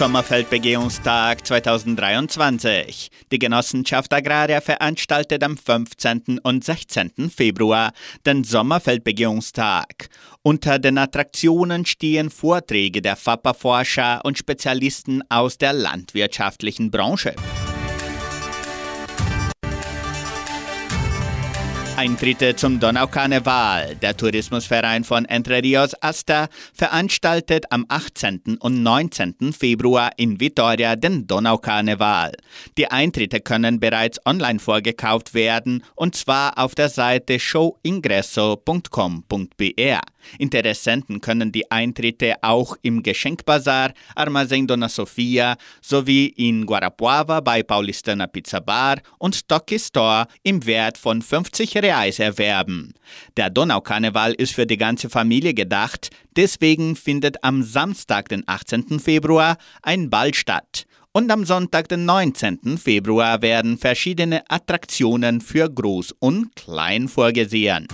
Sommerfeldbegehungstag 0.00 1.46
2023. 1.46 3.10
Die 3.30 3.38
Genossenschaft 3.38 4.10
Agraria 4.14 4.62
veranstaltet 4.62 5.44
am 5.44 5.58
15. 5.58 6.40
und 6.42 6.64
16. 6.64 7.28
Februar 7.28 7.92
den 8.24 8.42
Sommerfeldbegehungstag. 8.42 10.08
Unter 10.40 10.78
den 10.78 10.96
Attraktionen 10.96 11.84
stehen 11.84 12.30
Vorträge 12.30 13.02
der 13.02 13.16
FAPA-Forscher 13.16 14.22
und 14.24 14.38
Spezialisten 14.38 15.22
aus 15.28 15.58
der 15.58 15.74
landwirtschaftlichen 15.74 16.90
Branche. 16.90 17.34
Eintritte 22.00 22.56
zum 22.56 22.80
Donaukarneval. 22.80 23.94
Der 23.96 24.16
Tourismusverein 24.16 25.04
von 25.04 25.26
Entre 25.26 25.62
Rios 25.62 25.92
Asta 26.00 26.48
veranstaltet 26.72 27.66
am 27.68 27.84
18. 27.88 28.56
und 28.58 28.82
19. 28.82 29.52
Februar 29.52 30.10
in 30.16 30.40
Vitoria 30.40 30.96
den 30.96 31.26
Donaukarneval. 31.26 32.32
Die 32.78 32.90
Eintritte 32.90 33.40
können 33.40 33.80
bereits 33.80 34.18
online 34.24 34.60
vorgekauft 34.60 35.34
werden 35.34 35.84
und 35.94 36.16
zwar 36.16 36.56
auf 36.56 36.74
der 36.74 36.88
Seite 36.88 37.38
showingresso.com.br. 37.38 40.00
Interessenten 40.38 41.20
können 41.20 41.52
die 41.52 41.70
Eintritte 41.70 42.34
auch 42.42 42.76
im 42.82 43.02
Geschenkbazar 43.02 43.92
Armazém 44.14 44.66
Dona 44.66 44.88
Sofia 44.88 45.56
sowie 45.80 46.26
in 46.26 46.66
Guarapuava 46.66 47.40
bei 47.40 47.62
Paulistana 47.62 48.26
Pizza 48.26 48.60
Bar 48.60 48.98
und 49.18 49.48
Toki 49.48 49.78
Store 49.78 50.26
im 50.42 50.64
Wert 50.66 50.98
von 50.98 51.22
50 51.22 51.74
Reais 51.90 52.20
erwerben. 52.20 52.94
Der 53.36 53.50
Donaukarneval 53.50 54.32
ist 54.34 54.54
für 54.54 54.66
die 54.66 54.76
ganze 54.76 55.10
Familie 55.10 55.54
gedacht, 55.54 56.10
deswegen 56.36 56.94
findet 56.94 57.42
am 57.42 57.62
Samstag, 57.64 58.28
den 58.28 58.44
18. 58.46 59.00
Februar, 59.00 59.56
ein 59.82 60.08
Ball 60.08 60.32
statt. 60.34 60.86
Und 61.12 61.32
am 61.32 61.44
Sonntag, 61.44 61.88
den 61.88 62.04
19. 62.04 62.78
Februar, 62.78 63.42
werden 63.42 63.76
verschiedene 63.76 64.44
Attraktionen 64.48 65.40
für 65.40 65.68
Groß 65.68 66.14
und 66.20 66.54
Klein 66.54 67.08
vorgesehen. 67.08 67.88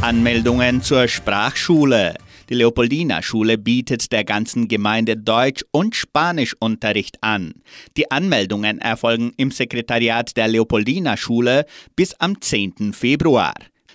Anmeldungen 0.00 0.80
zur 0.80 1.08
Sprachschule. 1.08 2.14
Die 2.50 2.54
Leopoldina 2.54 3.22
Schule 3.22 3.56
bietet 3.56 4.12
der 4.12 4.24
ganzen 4.24 4.68
Gemeinde 4.68 5.16
Deutsch- 5.16 5.64
und 5.70 5.96
Spanischunterricht 5.96 7.22
an. 7.22 7.54
Die 7.96 8.10
Anmeldungen 8.10 8.78
erfolgen 8.78 9.32
im 9.36 9.50
Sekretariat 9.50 10.36
der 10.36 10.48
Leopoldina 10.48 11.16
Schule 11.16 11.64
bis 11.96 12.14
am 12.20 12.40
10. 12.40 12.92
Februar. 12.92 13.54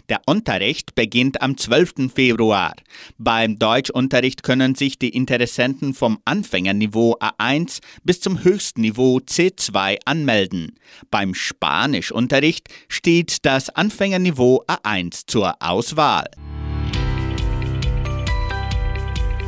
Der 0.09 0.21
Unterricht 0.25 0.95
beginnt 0.95 1.39
am 1.43 1.55
12. 1.55 2.11
Februar. 2.11 2.73
Beim 3.19 3.59
Deutschunterricht 3.59 4.41
können 4.41 4.73
sich 4.73 4.97
die 4.97 5.09
Interessenten 5.09 5.93
vom 5.93 6.17
Anfängerniveau 6.25 7.17
A1 7.19 7.79
bis 8.03 8.19
zum 8.19 8.43
Höchstniveau 8.43 9.19
C2 9.19 9.97
anmelden. 10.05 10.71
Beim 11.11 11.35
Spanischunterricht 11.35 12.69
steht 12.87 13.45
das 13.45 13.69
Anfängerniveau 13.69 14.63
A1 14.67 15.27
zur 15.27 15.53
Auswahl. 15.61 16.25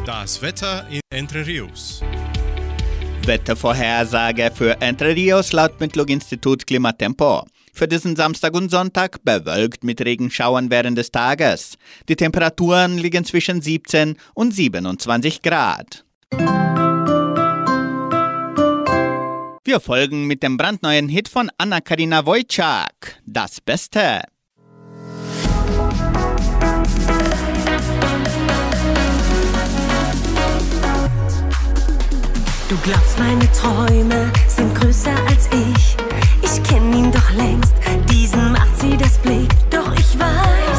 Das 0.05 0.41
Wetter 0.41 0.87
in 0.89 0.99
Entre 1.11 1.45
Rios. 1.45 2.01
Wettervorhersage 3.23 4.51
für 4.51 4.81
Entre 4.81 5.15
Rios 5.15 5.51
laut 5.53 5.79
Mittlung-Institut 5.79 6.65
Klimatempo. 6.65 7.45
Für 7.71 7.87
diesen 7.87 8.15
Samstag 8.15 8.55
und 8.55 8.71
Sonntag 8.71 9.23
bewölkt 9.23 9.83
mit 9.83 10.03
Regenschauern 10.03 10.71
während 10.71 10.97
des 10.97 11.11
Tages. 11.11 11.77
Die 12.09 12.15
Temperaturen 12.15 12.97
liegen 12.97 13.25
zwischen 13.25 13.61
17 13.61 14.17
und 14.33 14.55
27 14.55 15.43
Grad. 15.43 16.03
Wir 19.63 19.79
folgen 19.79 20.25
mit 20.25 20.41
dem 20.41 20.57
brandneuen 20.57 21.09
Hit 21.09 21.29
von 21.29 21.51
Anna-Karina 21.59 22.25
Wojcik, 22.25 23.21
Das 23.27 23.61
Beste. 23.61 24.23
Du 32.71 32.77
glaubst, 32.83 33.19
meine 33.19 33.51
Träume 33.51 34.31
sind 34.47 34.73
größer 34.75 35.11
als 35.27 35.49
ich. 35.51 35.97
Ich 36.41 36.63
kenn 36.63 36.93
ihn 36.93 37.11
doch 37.11 37.29
längst, 37.31 37.73
diesen 38.09 38.53
macht 38.53 38.79
sie 38.79 38.95
das 38.95 39.17
Blick. 39.17 39.49
Doch 39.69 39.93
ich 39.99 40.17
weiß. 40.17 40.70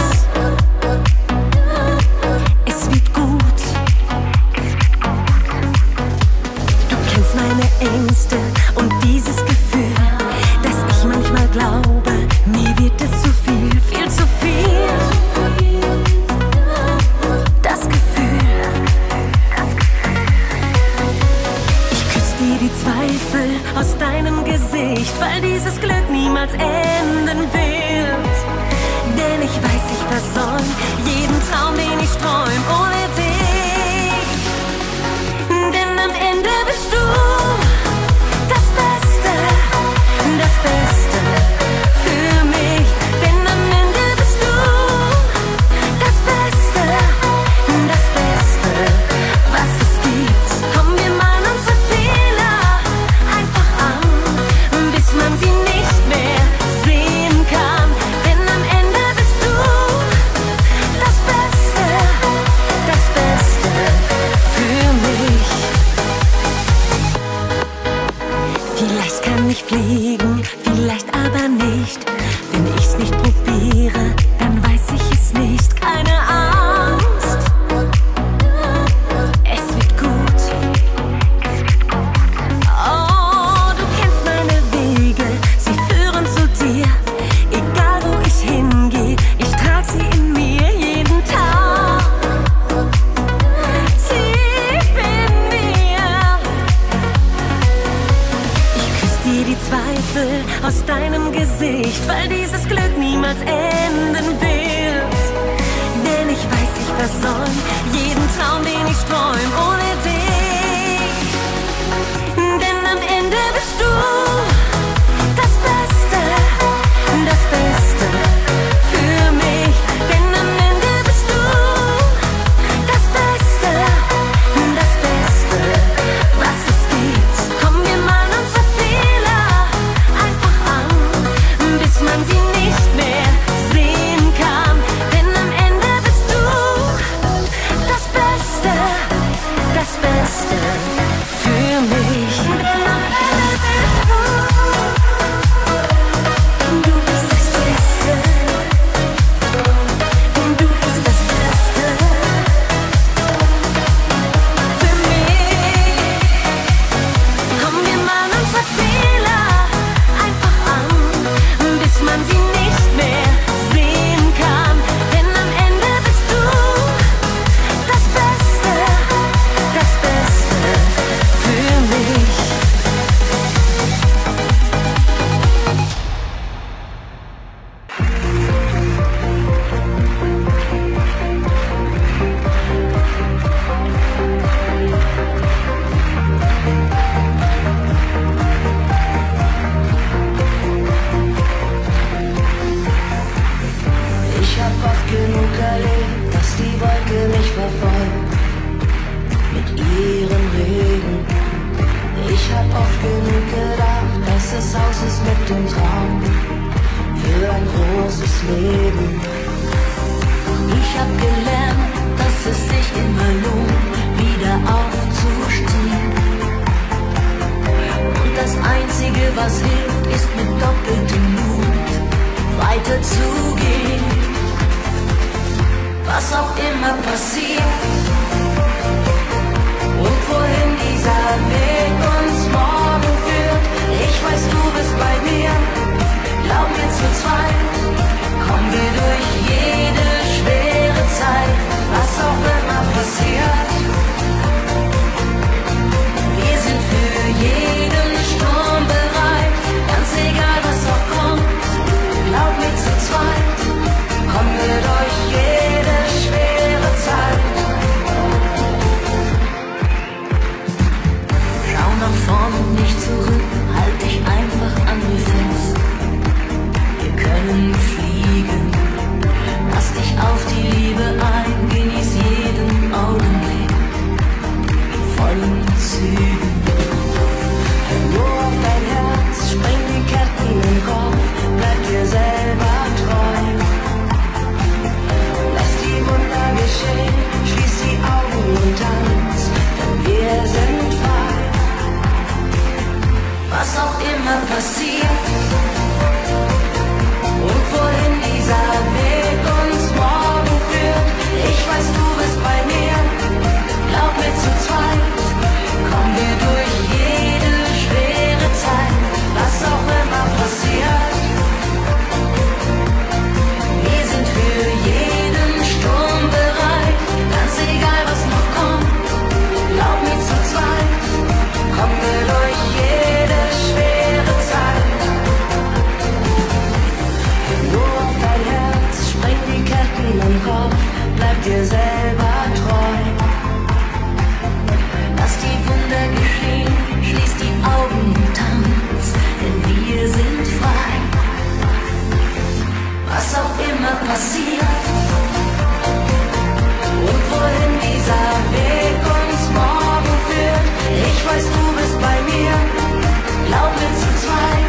time. 354.21 354.62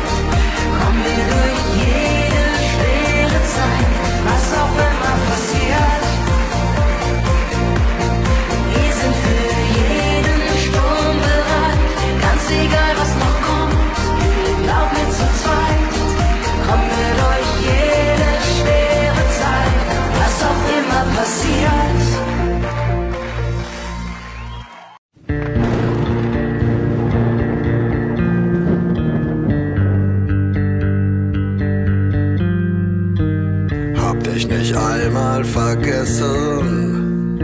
Vergessen, 36.03 37.39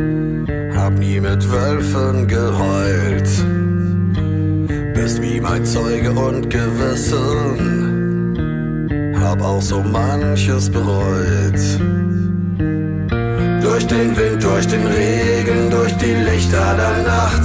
hab 0.75 0.93
nie 0.97 1.19
mit 1.19 1.51
Wölfen 1.51 2.27
geheult. 2.27 3.29
Bist 4.93 5.21
wie 5.21 5.39
mein 5.39 5.65
Zeuge 5.65 6.11
und 6.11 6.49
Gewissen, 6.49 7.17
hab 9.21 9.41
auch 9.41 9.61
so 9.61 9.81
manches 9.81 10.69
bereut. 10.69 11.59
Durch 13.61 13.87
den 13.87 14.17
Wind, 14.17 14.43
durch 14.43 14.67
den 14.67 14.85
Regen, 14.85 15.69
durch 15.69 15.95
die 15.97 16.15
Lichter 16.15 16.75
der 16.75 17.03
Nacht. 17.03 17.43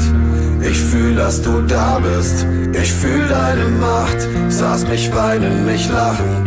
Ich 0.68 0.80
fühl, 0.80 1.14
dass 1.14 1.42
du 1.42 1.60
da 1.62 2.00
bist, 2.00 2.46
ich 2.72 2.92
fühl 2.92 3.28
deine 3.28 3.68
Macht. 3.68 4.26
Saß 4.48 4.88
mich 4.88 5.14
weinen, 5.14 5.64
mich 5.66 5.88
lachen, 5.90 6.44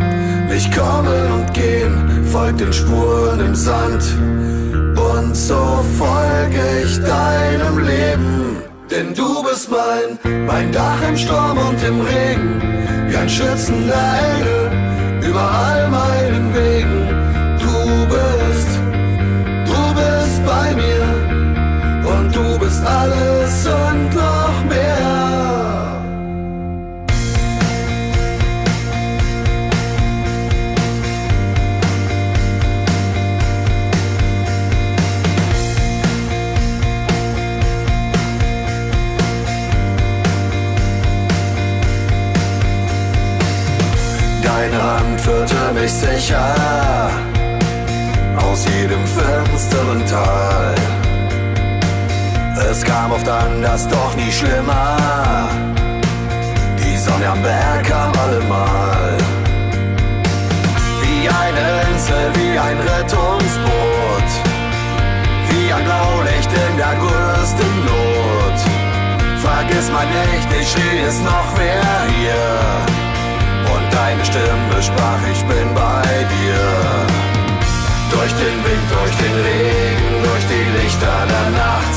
mich 0.49 0.69
kommen 0.71 1.31
und 1.33 1.53
gehen, 1.53 2.25
folg 2.25 2.57
den 2.57 2.73
Spuren 2.73 3.39
im 3.39 3.55
Sand. 3.55 4.03
So 5.37 5.83
folge 5.99 6.63
ich 6.83 6.97
deinem 6.97 7.77
Leben. 7.77 8.57
Denn 8.89 9.13
du 9.13 9.43
bist 9.43 9.69
mein, 9.69 10.17
mein 10.47 10.71
Dach 10.71 10.99
im 11.07 11.15
Sturm 11.15 11.59
und 11.59 11.81
im 11.83 12.01
Regen, 12.01 12.59
wie 13.07 13.15
ein 13.15 13.29
schützender 13.29 14.05
Engel 14.33 15.29
über 15.29 15.39
all 15.39 15.89
meinen 15.89 16.53
Wegen. 16.55 17.07
Du 17.59 17.77
bist, 18.13 18.71
du 19.69 19.81
bist 19.99 20.43
bei 20.43 20.73
mir 20.73 21.05
und 22.17 22.35
du 22.35 22.57
bist 22.57 22.83
alles 22.83 23.67
und 23.67 24.06
führte 45.27 45.73
mich 45.73 45.91
sicher 45.91 46.55
aus 48.37 48.65
jedem 48.65 49.03
finsteren 49.05 50.01
Tal. 50.05 50.75
Es 52.71 52.81
kam 52.83 53.11
oft 53.11 53.27
anders, 53.27 53.87
doch 53.89 54.15
nie 54.15 54.31
schlimmer. 54.31 55.49
Die 56.79 56.97
Sonne 56.97 57.27
am 57.29 57.41
Berg 57.41 57.83
kam 57.91 58.11
allemal. 58.25 59.17
Wie 61.01 61.23
eine 61.43 61.65
Insel, 61.89 62.25
wie 62.37 62.57
ein 62.57 62.79
Rettungsboot. 62.91 64.29
Wie 65.49 65.73
ein 65.73 65.83
Blaulicht 65.89 66.51
in 66.65 66.73
der 66.83 66.95
größten 67.03 67.73
Not. 67.89 68.57
Vergiss 69.47 69.91
mal 69.91 70.07
nicht, 70.21 70.49
ich 70.61 70.71
schrie 70.71 70.99
es 71.05 71.19
noch 71.19 71.49
wer 71.57 71.85
hier. 72.15 73.06
Deine 73.97 74.23
Stimme 74.23 74.77
sprach, 74.79 75.21
ich 75.33 75.41
bin 75.49 75.73
bei 75.73 76.05
dir. 76.33 76.61
Durch 78.13 78.33
den 78.43 78.57
Wind, 78.65 78.85
durch 78.93 79.15
den 79.23 79.35
Regen, 79.49 80.09
durch 80.21 80.45
die 80.53 80.65
Lichter 80.77 81.17
der 81.33 81.47
Nacht. 81.57 81.95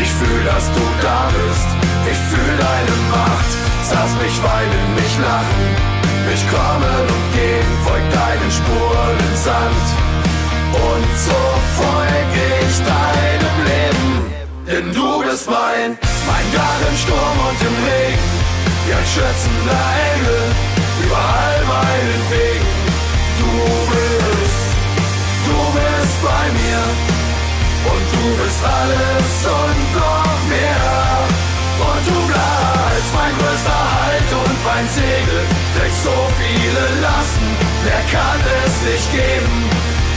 Ich 0.00 0.10
fühl, 0.18 0.42
dass 0.44 0.66
du 0.76 0.84
da 1.02 1.26
bist, 1.34 1.68
ich 2.06 2.20
fühl 2.30 2.54
deine 2.66 2.96
Macht. 3.10 3.50
Saß 3.90 4.10
mich 4.22 4.36
weinen, 4.46 4.86
mich 4.94 5.14
lachen, 5.26 5.66
mich 6.30 6.42
kommen 6.54 7.02
und 7.14 7.26
gehen, 7.34 7.70
folg 7.82 8.04
deinen 8.14 8.50
Spuren 8.58 9.16
im 9.26 9.36
Sand. 9.48 9.86
Und 10.86 11.10
so 11.28 11.42
folge 11.82 12.42
ich 12.62 12.76
deinem 12.94 13.56
Leben, 13.72 14.12
denn 14.70 14.86
du 14.94 15.08
bist 15.26 15.50
mein, 15.50 15.98
mein 16.30 16.46
Dach 16.54 16.80
im 16.88 16.96
Sturm 16.96 17.38
und 17.50 17.58
im 17.68 17.76
Regen, 17.90 18.30
wie 18.86 18.94
ein 18.94 19.08
schützender 19.14 19.84
Engel 20.14 20.73
über 21.02 21.16
all 21.16 21.60
meinen 21.64 22.22
Wegen. 22.30 22.72
Du 23.40 23.52
bist, 23.90 24.66
du 25.48 25.58
bist 25.76 26.16
bei 26.22 26.44
mir 26.58 26.82
und 27.90 28.04
du 28.14 28.26
bist 28.42 28.60
alles 28.62 29.32
und 29.60 29.80
noch 29.98 30.38
mehr. 30.48 31.34
Und 31.74 32.02
du 32.06 32.18
bleibst 32.30 33.10
mein 33.14 33.34
größter 33.38 33.82
Halt 33.98 34.30
und 34.42 34.58
mein 34.64 34.86
Segel, 34.88 35.40
trägst 35.76 36.04
so 36.04 36.16
viele 36.38 36.84
Lasten, 37.02 37.48
wer 37.84 38.02
kann 38.14 38.40
es 38.64 38.74
nicht 38.88 39.08
geben? 39.12 39.56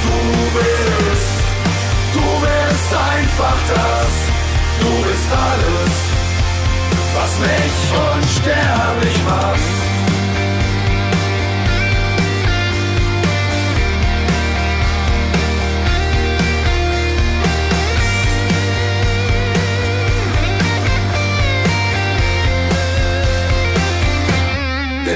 Du 0.06 0.20
bist, 0.58 1.38
du 2.14 2.26
bist 2.46 2.92
einfach 2.94 3.60
das, 3.74 4.14
du 4.82 4.92
bist 5.08 5.30
alles, 5.50 5.94
was 7.16 7.32
mich 7.40 7.78
unsterblich 8.14 9.18
macht. 9.26 9.77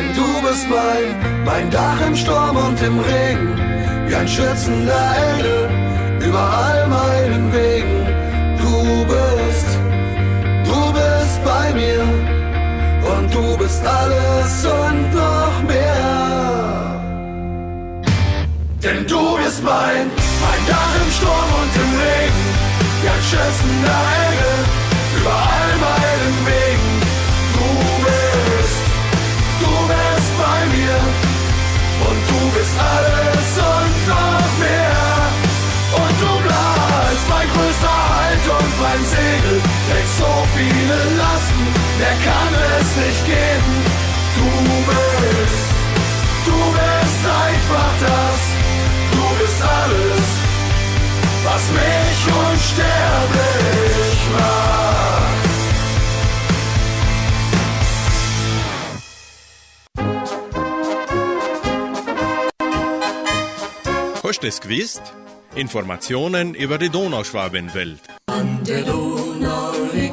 Denn 0.02 0.16
du 0.16 0.47
bist 0.47 0.68
mein, 0.68 1.45
mein 1.45 1.70
Dach 1.70 2.02
im 2.08 2.16
Sturm 2.16 2.58
und 2.58 2.82
im 2.82 2.99
Regen, 2.99 3.56
wie 4.08 4.16
ein 4.16 4.28
schützender 4.28 5.06
Engel 5.30 5.70
über 6.28 6.39
all 6.39 6.88
meinen 6.88 7.54
Wegen. 7.54 7.97
Du 8.62 9.06
bist, 9.14 9.70
du 10.70 10.80
bist 10.97 11.38
bei 11.43 11.74
mir 11.74 12.04
und 13.14 13.34
du 13.34 13.58
bist 13.58 13.82
alles 13.86 14.66
und 14.66 15.14
noch 15.14 15.58
mehr. 15.68 17.02
Denn 18.84 19.06
du 19.06 19.38
bist 19.38 19.64
mein, 19.64 20.06
mein 20.43 20.62
Dach 20.68 20.93
im 21.04 21.12
Sturm 21.18 21.49
und 21.62 21.74
im 21.84 21.91
Regen, 22.02 22.43
wie 23.02 23.10
ein 23.10 23.24
schützender 23.30 24.02
Engel 24.30 24.80
bist 32.54 32.76
alles 32.80 33.49
und 33.58 33.95
noch 34.08 34.52
mehr. 34.60 35.22
Und 36.02 36.16
du 36.24 36.32
bleibst 36.45 37.26
mein 37.30 37.47
größter 37.54 37.97
Halt 38.16 38.43
und 38.58 38.72
beim 38.82 39.04
Segel 39.06 39.62
trägst 39.88 40.18
so 40.18 40.34
viele 40.56 40.97
Lasten, 41.22 41.66
der 41.99 42.16
kann 42.28 42.52
es 42.80 42.89
nicht 42.95 43.26
geben. 43.26 43.76
Du 44.38 44.49
bist, 44.89 45.68
du 46.45 46.58
bist 46.78 47.24
einfach 47.47 47.93
das, 47.99 48.39
du 49.12 49.24
bist 49.39 49.62
alles, 49.62 50.28
was 51.43 51.64
mich 51.80 52.20
unsterblich 52.49 54.20
macht. 54.38 55.11
Hast 64.41 64.47
es 64.47 64.59
gewusst? 64.59 65.01
Informationen 65.53 66.55
über 66.55 66.79
die 66.79 66.89
Donauschwabenwelt. 66.89 67.99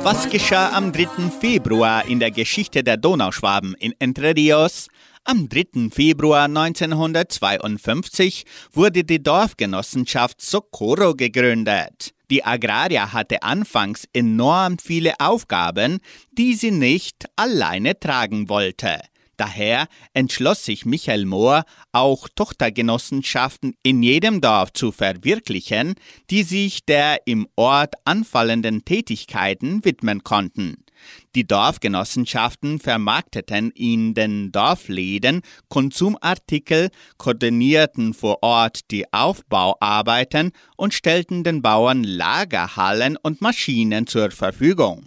Was 0.02 0.28
geschah 0.28 0.76
am 0.76 0.92
3. 0.92 1.30
Februar 1.40 2.04
in 2.04 2.20
der 2.20 2.30
Geschichte 2.30 2.84
der 2.84 2.98
Donauschwaben 2.98 3.74
in 3.78 3.94
Entre 3.98 4.36
Rios? 4.36 4.88
Am 5.24 5.48
3. 5.48 5.88
Februar 5.90 6.44
1952 6.44 8.44
wurde 8.70 9.02
die 9.02 9.22
Dorfgenossenschaft 9.22 10.42
Socorro 10.42 11.14
gegründet. 11.14 12.12
Die 12.30 12.44
Agraria 12.44 13.14
hatte 13.14 13.42
anfangs 13.42 14.04
enorm 14.12 14.76
viele 14.78 15.14
Aufgaben, 15.20 16.00
die 16.32 16.52
sie 16.52 16.72
nicht 16.72 17.24
alleine 17.36 17.98
tragen 17.98 18.50
wollte. 18.50 19.00
Daher 19.38 19.86
entschloss 20.14 20.64
sich 20.64 20.84
Michael 20.84 21.24
Mohr, 21.24 21.64
auch 21.92 22.28
Tochtergenossenschaften 22.34 23.74
in 23.84 24.02
jedem 24.02 24.40
Dorf 24.40 24.72
zu 24.72 24.90
verwirklichen, 24.90 25.94
die 26.28 26.42
sich 26.42 26.84
der 26.84 27.20
im 27.24 27.46
Ort 27.54 27.94
anfallenden 28.04 28.84
Tätigkeiten 28.84 29.84
widmen 29.84 30.24
konnten. 30.24 30.84
Die 31.36 31.46
Dorfgenossenschaften 31.46 32.80
vermarkteten 32.80 33.70
in 33.70 34.12
den 34.14 34.50
Dorfläden 34.50 35.42
Konsumartikel, 35.68 36.90
koordinierten 37.16 38.14
vor 38.14 38.42
Ort 38.42 38.90
die 38.90 39.04
Aufbauarbeiten 39.12 40.50
und 40.76 40.94
stellten 40.94 41.44
den 41.44 41.62
Bauern 41.62 42.02
Lagerhallen 42.02 43.16
und 43.16 43.40
Maschinen 43.40 44.08
zur 44.08 44.32
Verfügung. 44.32 45.06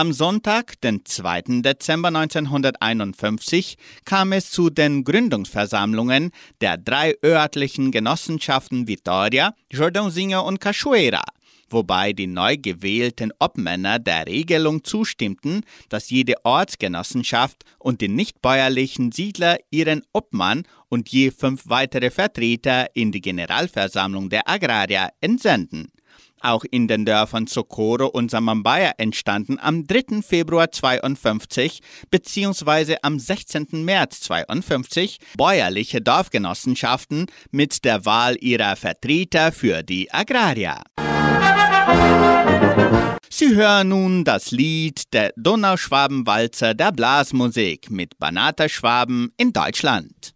Am 0.00 0.12
Sonntag, 0.12 0.80
den 0.82 1.04
2. 1.04 1.60
Dezember 1.62 2.06
1951, 2.06 3.76
kam 4.04 4.30
es 4.30 4.48
zu 4.48 4.70
den 4.70 5.02
Gründungsversammlungen 5.02 6.30
der 6.60 6.76
drei 6.76 7.16
örtlichen 7.24 7.90
Genossenschaften 7.90 8.86
Vitoria, 8.86 9.56
Jordãozinho 9.72 10.38
und 10.46 10.60
Cachoeira, 10.60 11.24
wobei 11.68 12.12
die 12.12 12.28
neu 12.28 12.56
gewählten 12.56 13.32
Obmänner 13.40 13.98
der 13.98 14.28
Regelung 14.28 14.84
zustimmten, 14.84 15.62
dass 15.88 16.10
jede 16.10 16.34
Ortsgenossenschaft 16.44 17.64
und 17.80 18.00
die 18.00 18.06
nichtbäuerlichen 18.06 19.10
Siedler 19.10 19.56
ihren 19.72 20.02
Obmann 20.12 20.62
und 20.88 21.08
je 21.08 21.32
fünf 21.32 21.64
weitere 21.64 22.10
Vertreter 22.10 22.86
in 22.94 23.10
die 23.10 23.20
Generalversammlung 23.20 24.30
der 24.30 24.48
Agrarier 24.48 25.08
entsenden. 25.20 25.90
Auch 26.40 26.64
in 26.70 26.88
den 26.88 27.04
Dörfern 27.04 27.46
Socorro 27.46 28.06
und 28.06 28.30
Samambaya 28.30 28.92
entstanden 28.98 29.58
am 29.60 29.86
3. 29.86 30.22
Februar 30.22 30.70
52 30.70 31.80
bzw. 32.10 32.96
am 33.02 33.18
16. 33.18 33.84
März 33.84 34.20
52 34.20 35.18
bäuerliche 35.36 36.00
Dorfgenossenschaften 36.00 37.26
mit 37.50 37.84
der 37.84 38.04
Wahl 38.04 38.36
ihrer 38.40 38.76
Vertreter 38.76 39.52
für 39.52 39.82
die 39.82 40.12
Agrarier. 40.12 40.82
Sie 43.30 43.54
hören 43.54 43.90
nun 43.90 44.24
das 44.24 44.50
Lied 44.50 45.12
der 45.12 45.32
Donauschwabenwalzer 45.36 46.74
der 46.74 46.92
Blasmusik 46.92 47.90
mit 47.90 48.18
Banata 48.18 48.68
Schwaben 48.68 49.32
in 49.36 49.52
Deutschland. 49.52 50.34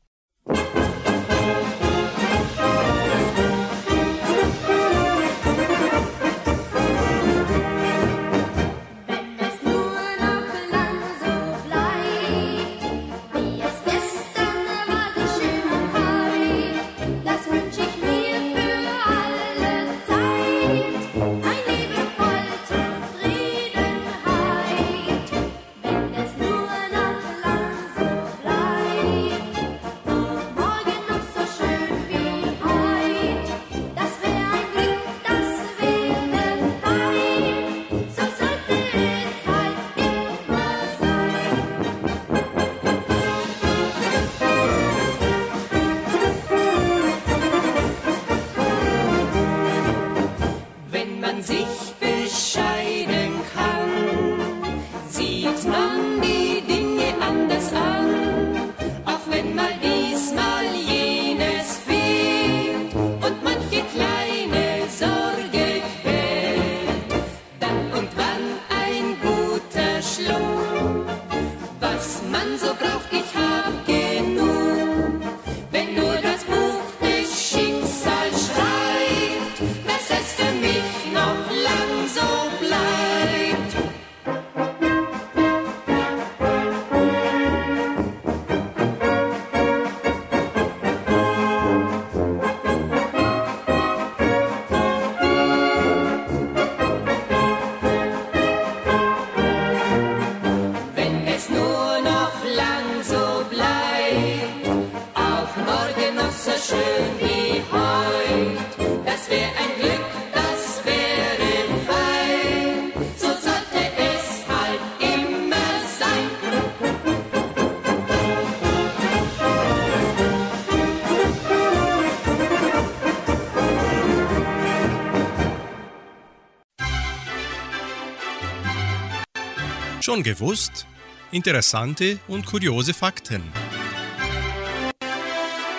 Schon 130.13 130.23
gewusst? 130.23 130.87
Interessante 131.31 132.19
und 132.29 132.45
kuriose 132.45 132.93
Fakten. 132.93 133.43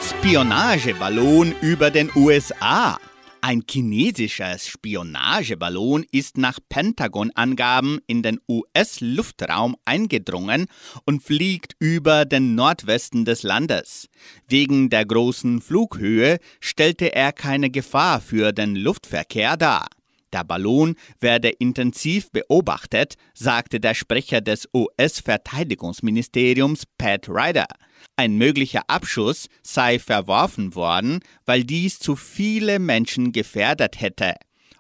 Spionageballon 0.01 1.53
über 1.61 1.91
den 1.91 2.09
USA. 2.15 2.97
Ein 3.41 3.61
chinesischer 3.69 4.57
Spionageballon 4.57 6.03
ist 6.11 6.39
nach 6.39 6.57
Pentagon-Angaben 6.67 7.99
in 8.07 8.23
den 8.23 8.39
US-Luftraum 8.49 9.75
eingedrungen 9.85 10.65
und 11.05 11.21
fliegt 11.21 11.75
über 11.77 12.25
den 12.25 12.55
Nordwesten 12.55 13.25
des 13.25 13.43
Landes. 13.43 14.09
Wegen 14.47 14.89
der 14.89 15.05
großen 15.05 15.61
Flughöhe 15.61 16.39
stellte 16.59 17.13
er 17.13 17.33
keine 17.33 17.69
Gefahr 17.69 18.19
für 18.19 18.51
den 18.51 18.75
Luftverkehr 18.75 19.57
dar. 19.57 19.89
Der 20.33 20.43
Ballon 20.43 20.95
werde 21.19 21.49
intensiv 21.49 22.31
beobachtet, 22.31 23.15
sagte 23.35 23.79
der 23.79 23.93
Sprecher 23.93 24.41
des 24.41 24.67
US-Verteidigungsministeriums 24.73 26.85
Pat 26.97 27.29
Ryder. 27.29 27.67
Ein 28.15 28.37
möglicher 28.37 28.81
Abschuss 28.87 29.47
sei 29.61 29.99
verworfen 29.99 30.73
worden, 30.75 31.19
weil 31.45 31.63
dies 31.63 31.99
zu 31.99 32.15
viele 32.15 32.79
Menschen 32.79 33.31
gefährdet 33.31 34.01
hätte. 34.01 34.33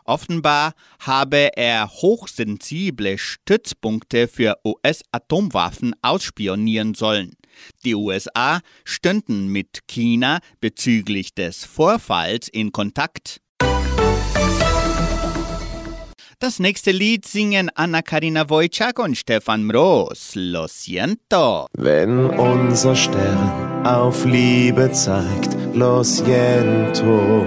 Offenbar 0.05 0.73
habe 0.99 1.55
er 1.55 1.89
hochsensible 1.89 3.17
Stützpunkte 3.17 4.27
für 4.27 4.57
US-Atomwaffen 4.65 5.95
ausspionieren 6.01 6.93
sollen. 6.93 7.35
Die 7.85 7.95
USA 7.95 8.59
stünden 8.83 9.47
mit 9.47 9.87
China 9.87 10.39
bezüglich 10.59 11.35
des 11.35 11.63
Vorfalls 11.63 12.49
in 12.49 12.71
Kontakt. 12.71 13.42
Das 16.43 16.59
nächste 16.59 16.91
Lied 16.91 17.25
singen 17.25 17.71
Anna-Karina 17.73 18.49
Wojciak 18.49 18.99
und 18.99 19.17
Stefan 19.17 19.63
Mroos. 19.63 20.33
Lo 20.35 20.67
siento. 20.67 21.67
Wenn 21.77 22.25
unser 22.31 22.97
Stern 22.97 23.85
auf 23.85 24.25
Liebe 24.25 24.91
zeigt, 24.91 25.55
lo 25.73 26.03
siento, 26.03 27.45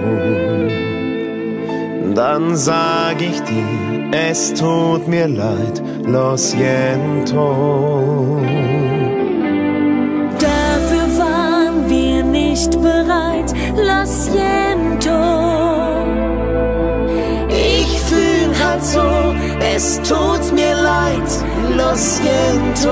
dann 2.15 2.55
sag 2.55 3.21
ich 3.21 3.39
dir, 3.41 4.09
es 4.13 4.55
tut 4.55 5.07
mir 5.07 5.27
leid, 5.27 5.79
lo 6.03 6.35
siento. 6.35 8.41
Dafür 10.39 11.19
waren 11.19 11.87
wir 11.87 12.23
nicht 12.23 12.71
bereit, 12.81 13.53
lo 13.75 14.05
siento. 14.07 15.96
Halt 18.67 18.81
es 19.61 19.99
tut 20.01 20.53
mir 20.53 20.75
leid, 20.75 21.29
lo 21.77 21.95
siento. 21.95 22.91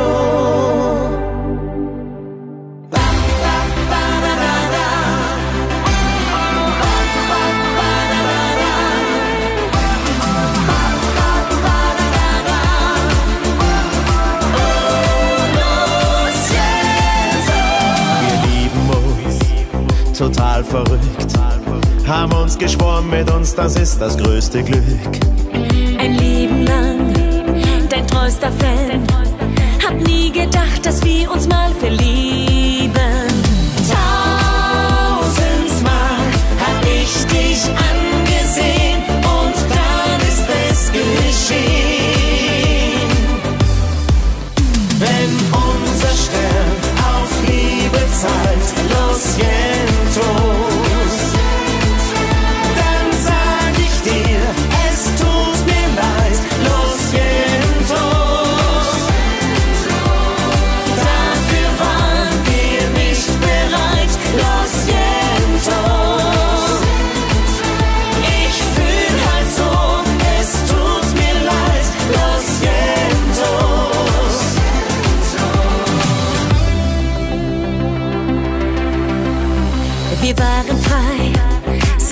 Total 20.17 20.63
verrückt, 20.63 21.38
haben 22.07 22.32
uns 22.32 22.57
geschworen 22.57 23.09
mit 23.09 23.30
uns, 23.30 23.53
das 23.53 23.76
ist 23.76 23.99
das 23.99 24.17
größte 24.17 24.63
Glück. 24.63 25.26
Treuster 28.26 28.51
Fan. 28.53 29.05
Hab 29.86 29.93
nie 30.07 30.32
gedacht, 30.32 30.84
dass 30.84 31.03
wir 31.03 31.30
uns 31.30 31.47
mal 31.47 31.71
verlieben. 31.76 32.91
Tausendmal 34.97 35.43
hab 36.59 36.84
ich 36.86 37.26
dich 37.28 37.69
angesehen 37.91 39.03
und 39.38 39.55
dann 39.69 40.19
ist 40.28 40.47
es 40.71 40.91
geschehen. 40.91 41.69
Wenn 44.97 45.32
unser 45.69 46.15
Stern 46.23 46.78
auf 47.05 47.30
Liebe 47.47 48.01
zeigt, 48.21 48.73
lo 48.89 49.05
siento, 49.13 49.95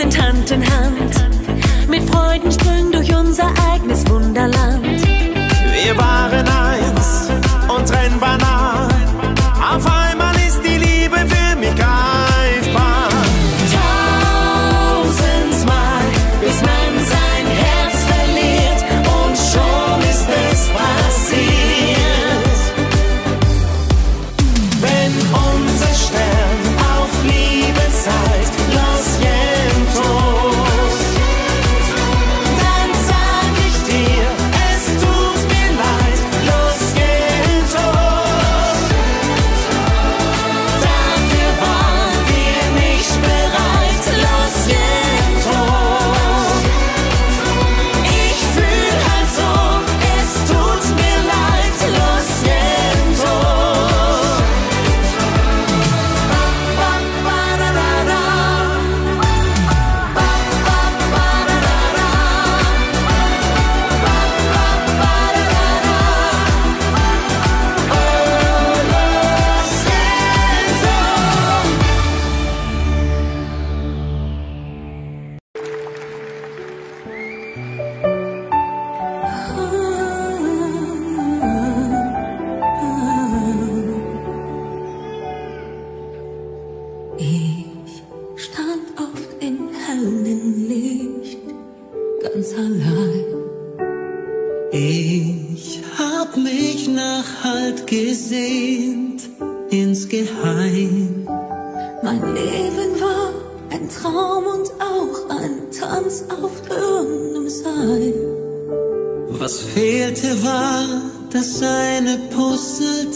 sind 0.04 0.22
Hand 0.22 0.52
in 0.52 0.70
Hand, 0.70 1.90
mit 1.90 2.04
Freudensprüngen 2.10 2.92
durch 2.92 3.16
unser 3.16 3.48
eigenes 3.72 4.06
Wunderland. 4.10 5.13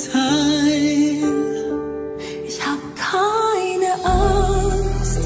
Puzzleteil. 0.08 1.24
Ich 2.48 2.60
hab 2.66 2.82
keine 2.96 3.92
Angst, 4.04 5.20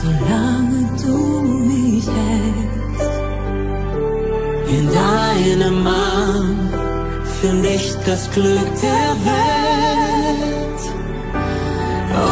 solange 0.00 0.80
du 1.02 1.16
mich 1.70 2.06
hältst. 2.06 3.14
In 4.68 4.84
deinem 4.92 5.86
Arm 5.86 6.70
find 7.40 7.64
ich 7.64 7.94
das 8.06 8.30
Glück 8.32 8.68
der 8.82 9.10
Welt. 9.30 10.82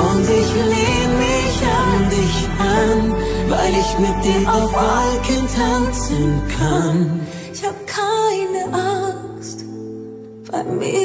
Und 0.05 0.24
ich 0.41 0.51
lehn 0.72 1.11
mich 1.26 1.57
an 1.80 2.11
dich 2.11 2.39
an, 2.59 3.14
weil 3.49 3.72
ich 3.82 3.99
mit 3.99 4.16
dir 4.24 4.43
auf 4.53 4.72
Wolken 4.72 5.45
tanzen 5.55 6.43
kann. 6.59 7.20
Ich 7.53 7.62
hab 7.64 7.76
keine 7.87 8.62
Angst, 8.74 9.64
weil 10.51 10.64
mir 10.64 10.95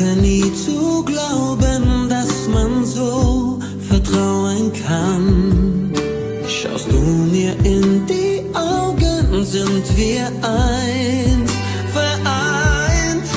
wagte 0.00 0.20
nie 0.20 0.52
zu 0.54 1.04
glauben, 1.04 2.08
dass 2.08 2.48
man 2.48 2.84
so 2.84 3.58
vertrauen 3.88 4.72
kann. 4.86 5.92
Schaust 6.48 6.90
du 6.90 6.98
mir 6.98 7.52
in 7.64 8.06
die 8.06 8.42
Augen, 8.54 9.44
sind 9.44 9.96
wir 9.96 10.26
eins, 10.42 11.52
vereint. 11.92 13.28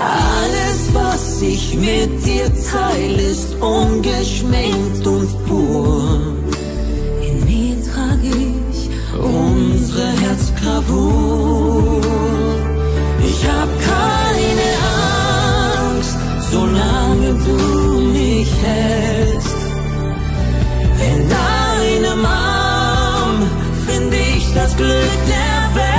Alles, 0.00 0.92
was 0.92 1.42
ich 1.42 1.74
mit 1.74 2.24
dir 2.24 2.50
teile, 2.70 3.22
ist 3.22 3.54
ungeschminkt 3.60 5.06
Der 24.84 25.60
Welt. 25.76 25.94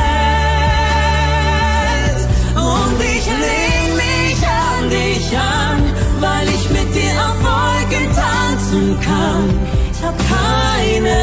Und 2.55 2.97
ich 3.15 3.25
lehn 3.43 3.89
mich 4.03 4.39
an 4.47 4.83
dich 4.89 5.27
an, 5.38 5.79
weil 6.19 6.47
ich 6.49 6.65
mit 6.69 6.89
dir 6.93 7.15
auf 7.27 7.38
Wolken 7.43 8.05
tanzen 8.15 8.86
kann. 9.01 9.43
Ich 9.91 10.01
hab 10.03 10.17
keine 10.17 11.15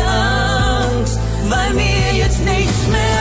Angst, 0.90 1.18
weil 1.48 1.70
mir 1.74 2.06
jetzt 2.16 2.40
nichts 2.44 2.86
mehr 2.88 3.11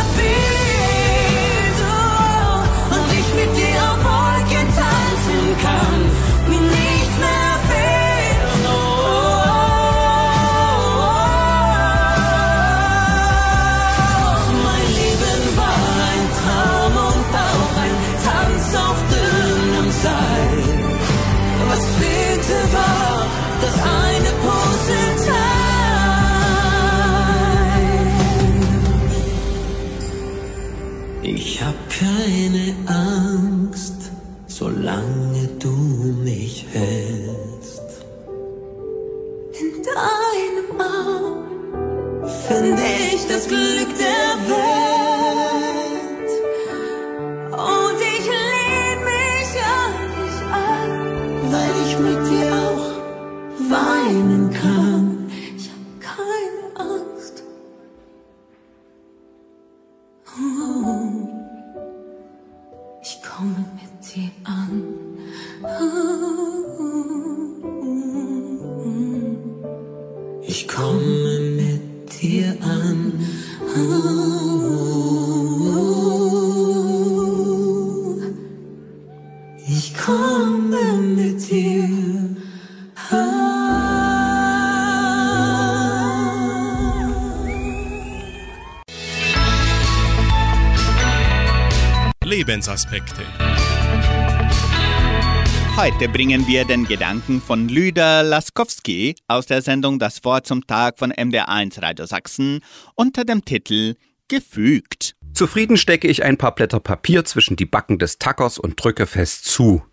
Heute 96.01 96.13
bringen 96.13 96.47
wir 96.47 96.65
den 96.65 96.85
Gedanken 96.85 97.39
von 97.39 97.69
Lüder 97.69 98.23
Laskowski 98.23 99.13
aus 99.27 99.45
der 99.45 99.61
Sendung 99.61 99.99
Das 99.99 100.23
Wort 100.23 100.47
zum 100.47 100.65
Tag 100.65 100.97
von 100.97 101.13
MDR1 101.13 101.79
Radio 101.79 102.07
Sachsen 102.07 102.61
unter 102.95 103.23
dem 103.23 103.45
Titel 103.45 103.93
Gefügt. 104.27 105.15
Zufrieden 105.33 105.77
stecke 105.77 106.07
ich 106.07 106.23
ein 106.23 106.37
paar 106.37 106.55
Blätter 106.55 106.79
Papier 106.79 107.23
zwischen 107.25 107.55
die 107.55 107.67
Backen 107.67 107.99
des 107.99 108.17
Tackers 108.17 108.57
und 108.57 108.83
drücke 108.83 109.05
fest 109.05 109.45
zu. 109.45 109.83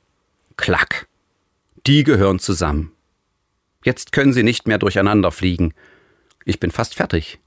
Klack. 0.56 1.08
Die 1.86 2.04
gehören 2.04 2.38
zusammen. 2.38 2.92
Jetzt 3.84 4.12
können 4.12 4.32
sie 4.32 4.44
nicht 4.44 4.66
mehr 4.66 4.78
durcheinander 4.78 5.30
fliegen. 5.30 5.74
Ich 6.46 6.58
bin 6.58 6.70
fast 6.70 6.94
fertig. 6.94 7.38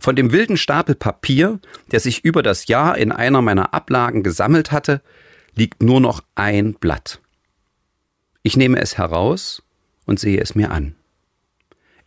Von 0.00 0.16
dem 0.16 0.32
wilden 0.32 0.56
Stapel 0.56 0.96
Papier, 0.96 1.60
der 1.92 2.00
sich 2.00 2.24
über 2.24 2.42
das 2.42 2.66
Jahr 2.66 2.98
in 2.98 3.12
einer 3.12 3.40
meiner 3.40 3.72
Ablagen 3.72 4.24
gesammelt 4.24 4.72
hatte, 4.72 5.00
liegt 5.54 5.80
nur 5.80 6.00
noch 6.00 6.24
ein 6.34 6.74
Blatt. 6.74 7.20
Ich 8.46 8.58
nehme 8.58 8.78
es 8.78 8.98
heraus 8.98 9.62
und 10.04 10.20
sehe 10.20 10.38
es 10.38 10.54
mir 10.54 10.70
an. 10.70 10.94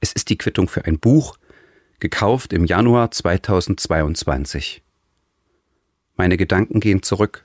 Es 0.01 0.13
ist 0.13 0.29
die 0.29 0.37
Quittung 0.37 0.69
für 0.69 0.85
ein 0.85 0.99
Buch, 0.99 1.35
gekauft 1.99 2.53
im 2.53 2.63
Januar 2.63 3.09
2022. 3.09 4.83
Meine 6.15 6.37
Gedanken 6.37 6.79
gehen 6.79 7.01
zurück. 7.01 7.43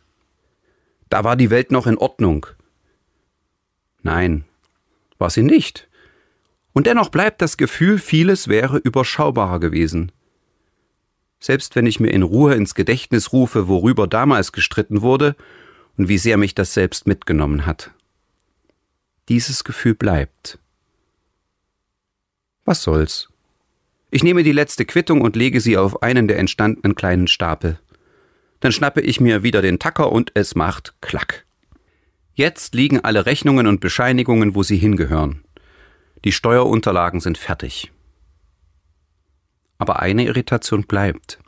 Da 1.08 1.24
war 1.24 1.36
die 1.36 1.48
Welt 1.48 1.72
noch 1.72 1.86
in 1.86 1.96
Ordnung. 1.96 2.46
Nein, 4.02 4.44
war 5.16 5.30
sie 5.30 5.42
nicht. 5.42 5.88
Und 6.74 6.86
dennoch 6.86 7.08
bleibt 7.08 7.40
das 7.40 7.56
Gefühl, 7.56 7.98
vieles 7.98 8.46
wäre 8.46 8.76
überschaubarer 8.76 9.58
gewesen. 9.58 10.12
Selbst 11.40 11.76
wenn 11.76 11.86
ich 11.86 11.98
mir 11.98 12.10
in 12.10 12.22
Ruhe 12.22 12.56
ins 12.56 12.74
Gedächtnis 12.74 13.32
rufe, 13.32 13.68
worüber 13.68 14.06
damals 14.06 14.52
gestritten 14.52 15.00
wurde 15.00 15.34
und 15.96 16.08
wie 16.08 16.18
sehr 16.18 16.36
mich 16.36 16.54
das 16.54 16.74
selbst 16.74 17.06
mitgenommen 17.06 17.64
hat. 17.64 17.90
Dieses 19.28 19.64
Gefühl 19.64 19.94
bleibt. 19.94 20.58
Was 22.64 22.82
soll's? 22.82 23.28
Ich 24.10 24.22
nehme 24.22 24.42
die 24.42 24.52
letzte 24.52 24.84
Quittung 24.84 25.20
und 25.20 25.36
lege 25.36 25.60
sie 25.60 25.76
auf 25.76 26.02
einen 26.02 26.28
der 26.28 26.38
entstandenen 26.38 26.94
kleinen 26.94 27.28
Stapel. 27.28 27.78
Dann 28.60 28.72
schnappe 28.72 29.00
ich 29.00 29.20
mir 29.20 29.42
wieder 29.42 29.62
den 29.62 29.78
Tacker 29.78 30.12
und 30.12 30.32
es 30.34 30.54
macht 30.54 30.94
Klack. 31.00 31.46
Jetzt 32.34 32.74
liegen 32.74 33.00
alle 33.00 33.26
Rechnungen 33.26 33.66
und 33.66 33.80
Bescheinigungen, 33.80 34.54
wo 34.54 34.62
sie 34.62 34.76
hingehören. 34.76 35.44
Die 36.24 36.32
Steuerunterlagen 36.32 37.20
sind 37.20 37.38
fertig. 37.38 37.90
Aber 39.78 40.00
eine 40.00 40.24
Irritation 40.26 40.84
bleibt. 40.84 41.38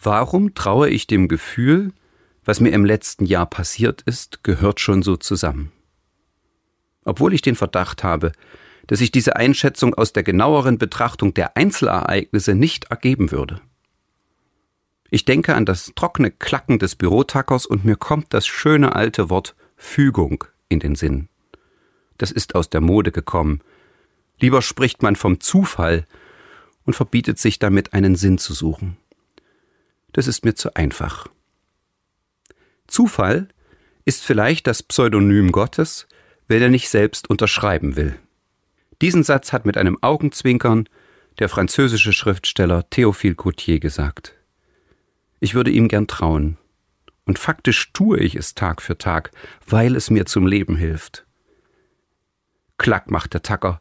Warum 0.00 0.54
traue 0.54 0.88
ich 0.88 1.06
dem 1.06 1.28
Gefühl, 1.28 1.92
was 2.44 2.60
mir 2.60 2.70
im 2.70 2.84
letzten 2.84 3.24
Jahr 3.24 3.46
passiert 3.46 4.02
ist, 4.02 4.44
gehört 4.44 4.80
schon 4.80 5.02
so 5.02 5.16
zusammen? 5.16 5.72
Obwohl 7.04 7.34
ich 7.34 7.42
den 7.42 7.56
Verdacht 7.56 8.02
habe, 8.04 8.32
dass 8.86 8.98
sich 8.98 9.10
diese 9.10 9.36
Einschätzung 9.36 9.94
aus 9.94 10.12
der 10.12 10.22
genaueren 10.22 10.78
Betrachtung 10.78 11.34
der 11.34 11.56
Einzelereignisse 11.56 12.54
nicht 12.54 12.84
ergeben 12.84 13.30
würde. 13.30 13.60
Ich 15.10 15.24
denke 15.24 15.54
an 15.54 15.64
das 15.64 15.92
trockene 15.94 16.30
Klacken 16.30 16.78
des 16.78 16.96
Bürotackers 16.96 17.66
und 17.66 17.84
mir 17.84 17.96
kommt 17.96 18.34
das 18.34 18.46
schöne 18.46 18.94
alte 18.94 19.30
Wort 19.30 19.54
Fügung 19.76 20.44
in 20.68 20.80
den 20.80 20.94
Sinn. 20.94 21.28
Das 22.18 22.30
ist 22.30 22.54
aus 22.54 22.70
der 22.70 22.80
Mode 22.80 23.12
gekommen. 23.12 23.60
Lieber 24.40 24.62
spricht 24.62 25.02
man 25.02 25.16
vom 25.16 25.40
Zufall 25.40 26.06
und 26.84 26.94
verbietet 26.94 27.38
sich 27.38 27.58
damit 27.58 27.92
einen 27.92 28.16
Sinn 28.16 28.38
zu 28.38 28.54
suchen. 28.54 28.96
Das 30.12 30.26
ist 30.26 30.44
mir 30.44 30.54
zu 30.54 30.74
einfach. 30.74 31.28
Zufall 32.86 33.48
ist 34.04 34.24
vielleicht 34.24 34.66
das 34.66 34.82
Pseudonym 34.82 35.52
Gottes, 35.52 36.06
weil 36.48 36.62
er 36.62 36.68
nicht 36.68 36.88
selbst 36.88 37.28
unterschreiben 37.28 37.96
will. 37.96 38.16
Diesen 39.02 39.22
Satz 39.22 39.52
hat 39.52 39.66
mit 39.66 39.76
einem 39.76 39.98
Augenzwinkern 40.02 40.88
der 41.38 41.48
französische 41.48 42.12
Schriftsteller 42.12 42.86
Théophile 42.90 43.34
Gautier 43.34 43.80
gesagt. 43.80 44.34
Ich 45.40 45.54
würde 45.54 45.70
ihm 45.70 45.88
gern 45.88 46.06
trauen. 46.06 46.58
Und 47.26 47.38
faktisch 47.38 47.92
tue 47.92 48.18
ich 48.18 48.34
es 48.34 48.54
Tag 48.54 48.82
für 48.82 48.98
Tag, 48.98 49.30
weil 49.66 49.96
es 49.96 50.10
mir 50.10 50.26
zum 50.26 50.46
Leben 50.46 50.76
hilft. 50.76 51.26
Klack 52.78 53.10
macht 53.10 53.34
der 53.34 53.42
Tacker. 53.42 53.80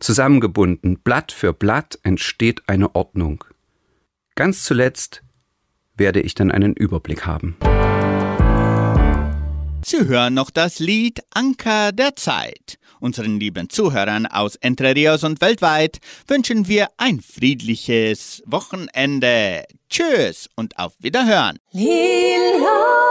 Zusammengebunden, 0.00 0.98
Blatt 0.98 1.32
für 1.32 1.52
Blatt 1.52 1.98
entsteht 2.02 2.68
eine 2.68 2.94
Ordnung. 2.94 3.44
Ganz 4.34 4.64
zuletzt 4.64 5.22
werde 5.96 6.20
ich 6.20 6.34
dann 6.34 6.50
einen 6.50 6.74
Überblick 6.74 7.26
haben. 7.26 7.56
Sie 9.86 10.06
hören 10.06 10.32
noch 10.32 10.50
das 10.50 10.78
Lied 10.78 11.20
Anker 11.30 11.92
der 11.92 12.16
Zeit. 12.16 12.78
Unseren 13.00 13.38
lieben 13.38 13.68
Zuhörern 13.68 14.24
aus 14.24 14.56
Entre 14.56 14.94
Rios 14.94 15.24
und 15.24 15.42
weltweit 15.42 15.98
wünschen 16.26 16.68
wir 16.68 16.88
ein 16.96 17.20
friedliches 17.20 18.42
Wochenende. 18.46 19.64
Tschüss 19.90 20.48
und 20.56 20.78
auf 20.78 20.94
Wiederhören. 21.00 21.58
Lila. 21.72 23.03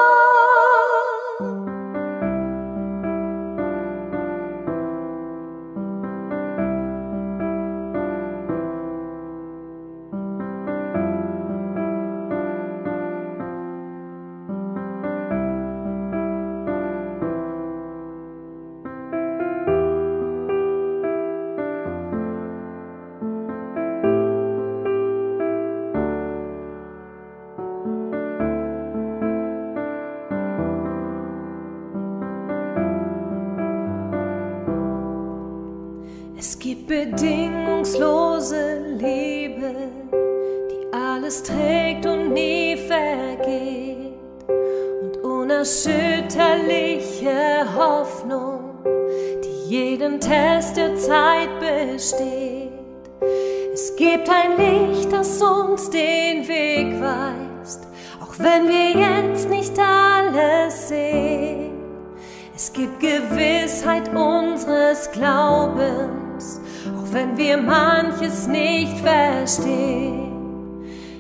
Verstehen. 69.54 70.32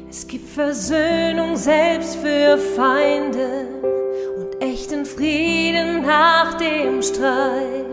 Es 0.09 0.27
gibt 0.27 0.49
Versöhnung 0.49 1.55
selbst 1.55 2.17
für 2.17 2.57
Feinde 2.57 3.67
und 4.37 4.61
echten 4.61 5.05
Frieden 5.05 6.03
nach 6.03 6.55
dem 6.55 7.01
Streit. 7.01 7.85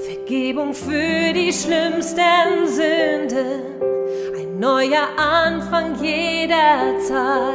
Vergebung 0.00 0.74
für 0.74 1.32
die 1.32 1.52
schlimmsten 1.52 2.66
Sünden, 2.66 3.62
ein 4.36 4.58
neuer 4.58 5.08
Anfang 5.16 5.94
jederzeit. 6.02 7.54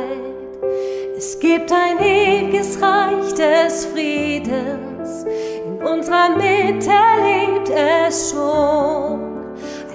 Es 1.17 1.39
gibt 1.39 1.71
ein 1.71 1.99
ewiges 1.99 2.81
Reich 2.81 3.33
des 3.33 3.85
Friedens, 3.85 5.25
in 5.65 5.85
unserer 5.85 6.29
Mitte 6.35 6.91
lebt 7.23 7.69
es 7.69 8.31
schon. 8.31 9.22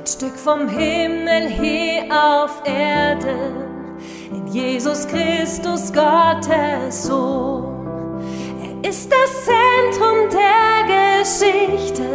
Ein 0.09 0.13
Stück 0.13 0.39
vom 0.39 0.71
Himmel 0.71 1.49
hier 1.49 2.05
auf 2.11 2.63
Erden, 2.65 3.99
in 4.31 4.47
Jesus 4.47 5.07
Christus 5.07 5.93
Gottes 5.93 7.05
Sohn. 7.05 8.23
Er 8.63 8.89
ist 8.89 9.13
das 9.13 9.45
Zentrum 9.45 10.31
der 10.31 11.21
Geschichte, 11.21 12.07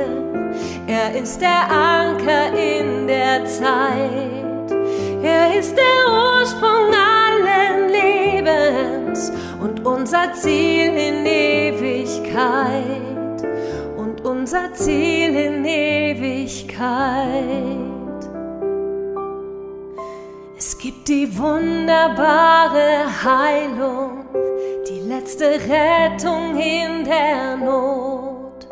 er 0.88 1.22
ist 1.22 1.40
der 1.40 1.70
Anker 1.70 2.52
in 2.58 3.06
der 3.06 3.46
Zeit, 3.46 4.72
er 5.22 5.56
ist 5.56 5.78
der 5.78 6.12
Ursprung 6.12 6.92
allen 6.96 7.90
Lebens 7.90 9.32
und 9.62 9.86
unser 9.86 10.34
Ziel 10.34 10.94
in 10.96 11.28
Ewigkeit 11.28 13.04
unser 14.34 14.74
Ziel 14.74 15.36
in 15.36 15.64
Ewigkeit. 15.64 16.82
Es 20.58 20.78
gibt 20.78 21.08
die 21.08 21.38
wunderbare 21.38 23.06
Heilung, 23.24 24.26
die 24.90 25.02
letzte 25.02 25.46
Rettung 25.46 26.56
in 26.58 27.04
der 27.04 27.58
Not. 27.58 28.68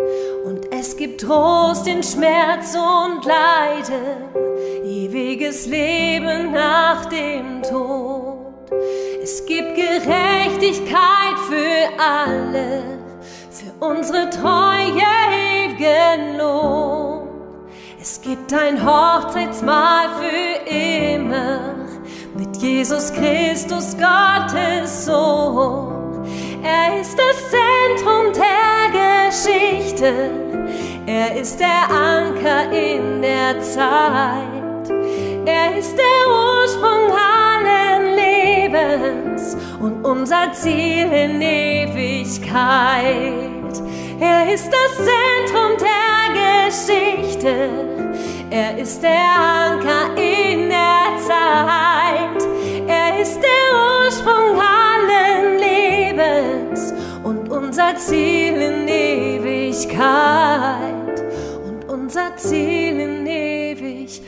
Und 0.45 0.71
es 0.71 0.97
gibt 0.97 1.21
Trost 1.21 1.87
in 1.87 2.01
Schmerz 2.01 2.75
und 2.75 3.23
Leiden, 3.25 4.33
ewiges 4.83 5.67
Leben 5.67 6.51
nach 6.51 7.05
dem 7.05 7.61
Tod. 7.61 8.71
Es 9.21 9.45
gibt 9.45 9.75
Gerechtigkeit 9.75 11.37
für 11.47 11.89
alle, 12.01 13.00
unsere 13.81 14.29
treue 14.29 15.01
ewigen 15.33 16.37
Lohn. 16.37 17.27
Es 17.99 18.21
gibt 18.21 18.53
ein 18.53 18.79
Hochzeitsmahl 18.85 20.07
für 20.19 20.69
immer 20.69 21.59
mit 22.37 22.57
Jesus 22.57 23.11
Christus, 23.11 23.97
Gottes 23.97 25.05
Sohn. 25.05 26.27
Er 26.63 27.01
ist 27.01 27.17
das 27.17 27.49
Zentrum 27.49 28.31
der 28.33 28.91
Geschichte, 29.27 30.29
er 31.07 31.35
ist 31.35 31.59
der 31.59 31.89
Anker 31.89 32.71
in 32.71 33.23
der 33.23 33.59
Zeit, 33.61 34.91
er 35.45 35.75
ist 35.75 35.95
der 35.97 36.27
Ursprung 36.29 37.11
allen 37.17 38.15
Lebens 38.15 39.57
und 39.79 40.05
unser 40.05 40.51
Ziel 40.53 41.11
in 41.11 41.41
Ewigkeit. 41.41 42.41
Er 44.19 44.53
ist 44.53 44.69
das 44.69 44.95
Zentrum 44.97 45.77
der 45.79 46.67
Geschichte, 46.67 47.69
er 48.49 48.77
ist 48.77 49.01
der 49.01 49.35
Anker 49.39 50.15
in 50.15 50.69
der 50.69 51.17
Zeit, 51.25 52.43
er 52.87 53.19
ist 53.21 53.39
der 53.41 53.71
Ursprung 54.05 54.59
allen 54.59 55.59
Lebens 55.59 56.93
und 57.23 57.49
unser 57.49 57.95
Ziel 57.95 58.55
in 58.61 58.87
Ewigkeit. 58.87 60.11
Und 61.65 61.89
unser 61.89 62.35
Ziel 62.37 62.99
in 62.99 63.25
Ewigkeit. 63.25 64.21